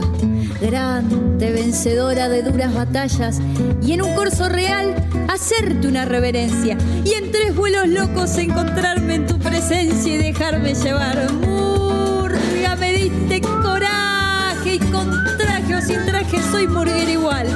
[0.59, 3.39] grande, vencedora de duras batallas,
[3.81, 4.95] y en un corso real
[5.29, 11.31] hacerte una reverencia, y en tres vuelos locos encontrarme en tu presencia y dejarme llevar.
[11.33, 17.47] Murga, me diste coraje y con traje o sin traje soy murguera igual.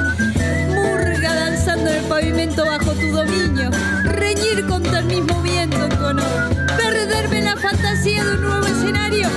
[0.68, 3.70] Murga danzando en el pavimento bajo tu dominio,
[4.04, 6.18] reñir contra el mismo viento con
[6.76, 9.28] perderme la fantasía de un nuevo escenario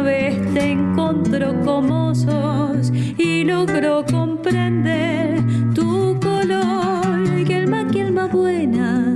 [0.00, 5.42] una vez te encontró como sos y logró comprender
[5.74, 7.44] tu color?
[7.46, 9.14] Que el más que alma buena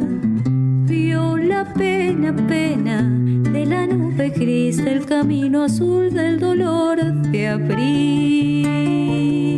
[0.86, 3.02] vio la pena, pena
[3.50, 9.53] de la nube gris del camino azul del dolor de abril.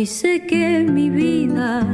[0.00, 1.86] Hoy sé que mi vida,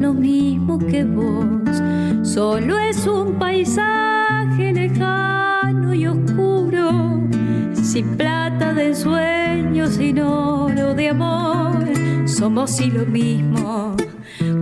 [0.00, 1.80] lo mismo que vos,
[2.24, 7.20] solo es un paisaje lejano y oscuro,
[7.72, 11.86] sin plata de sueños, sin oro de amor.
[12.24, 13.94] Somos y lo mismo,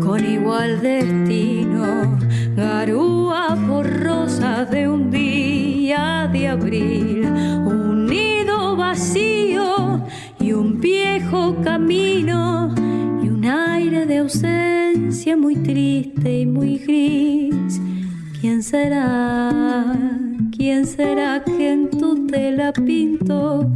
[0.04, 2.18] con igual destino,
[2.54, 7.24] garúa borrosa de un día de abril,
[7.64, 9.77] un nido vacío y
[10.80, 12.72] viejo camino
[13.22, 17.80] y un aire de ausencia muy triste y muy gris.
[18.40, 19.96] ¿Quién será?
[20.56, 23.68] ¿Quién será que en tu tela pintó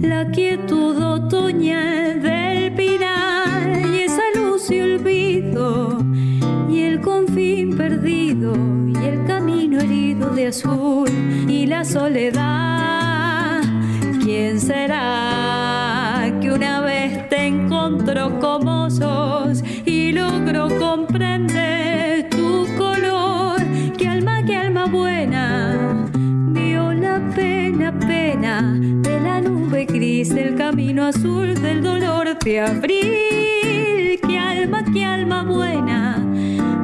[0.00, 5.98] la quietud otoñal del pinar y esa luz y olvido
[6.68, 8.54] y el confín perdido
[8.88, 11.08] y el camino herido de azul
[11.48, 13.62] y la soledad?
[14.24, 15.43] ¿Quién será
[18.40, 18.88] como
[19.86, 23.56] y logró comprender tu color?
[23.96, 26.06] Que alma, que alma buena
[26.48, 34.20] vio la pena, pena de la nube gris del camino azul del dolor de abril.
[34.26, 36.18] Que alma, que alma buena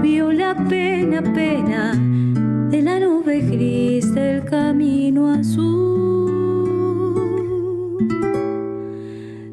[0.02, 1.92] vio la pena, pena
[2.70, 5.80] de la nube gris del camino azul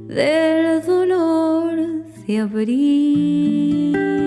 [0.08, 0.57] del
[2.28, 4.27] se abrir.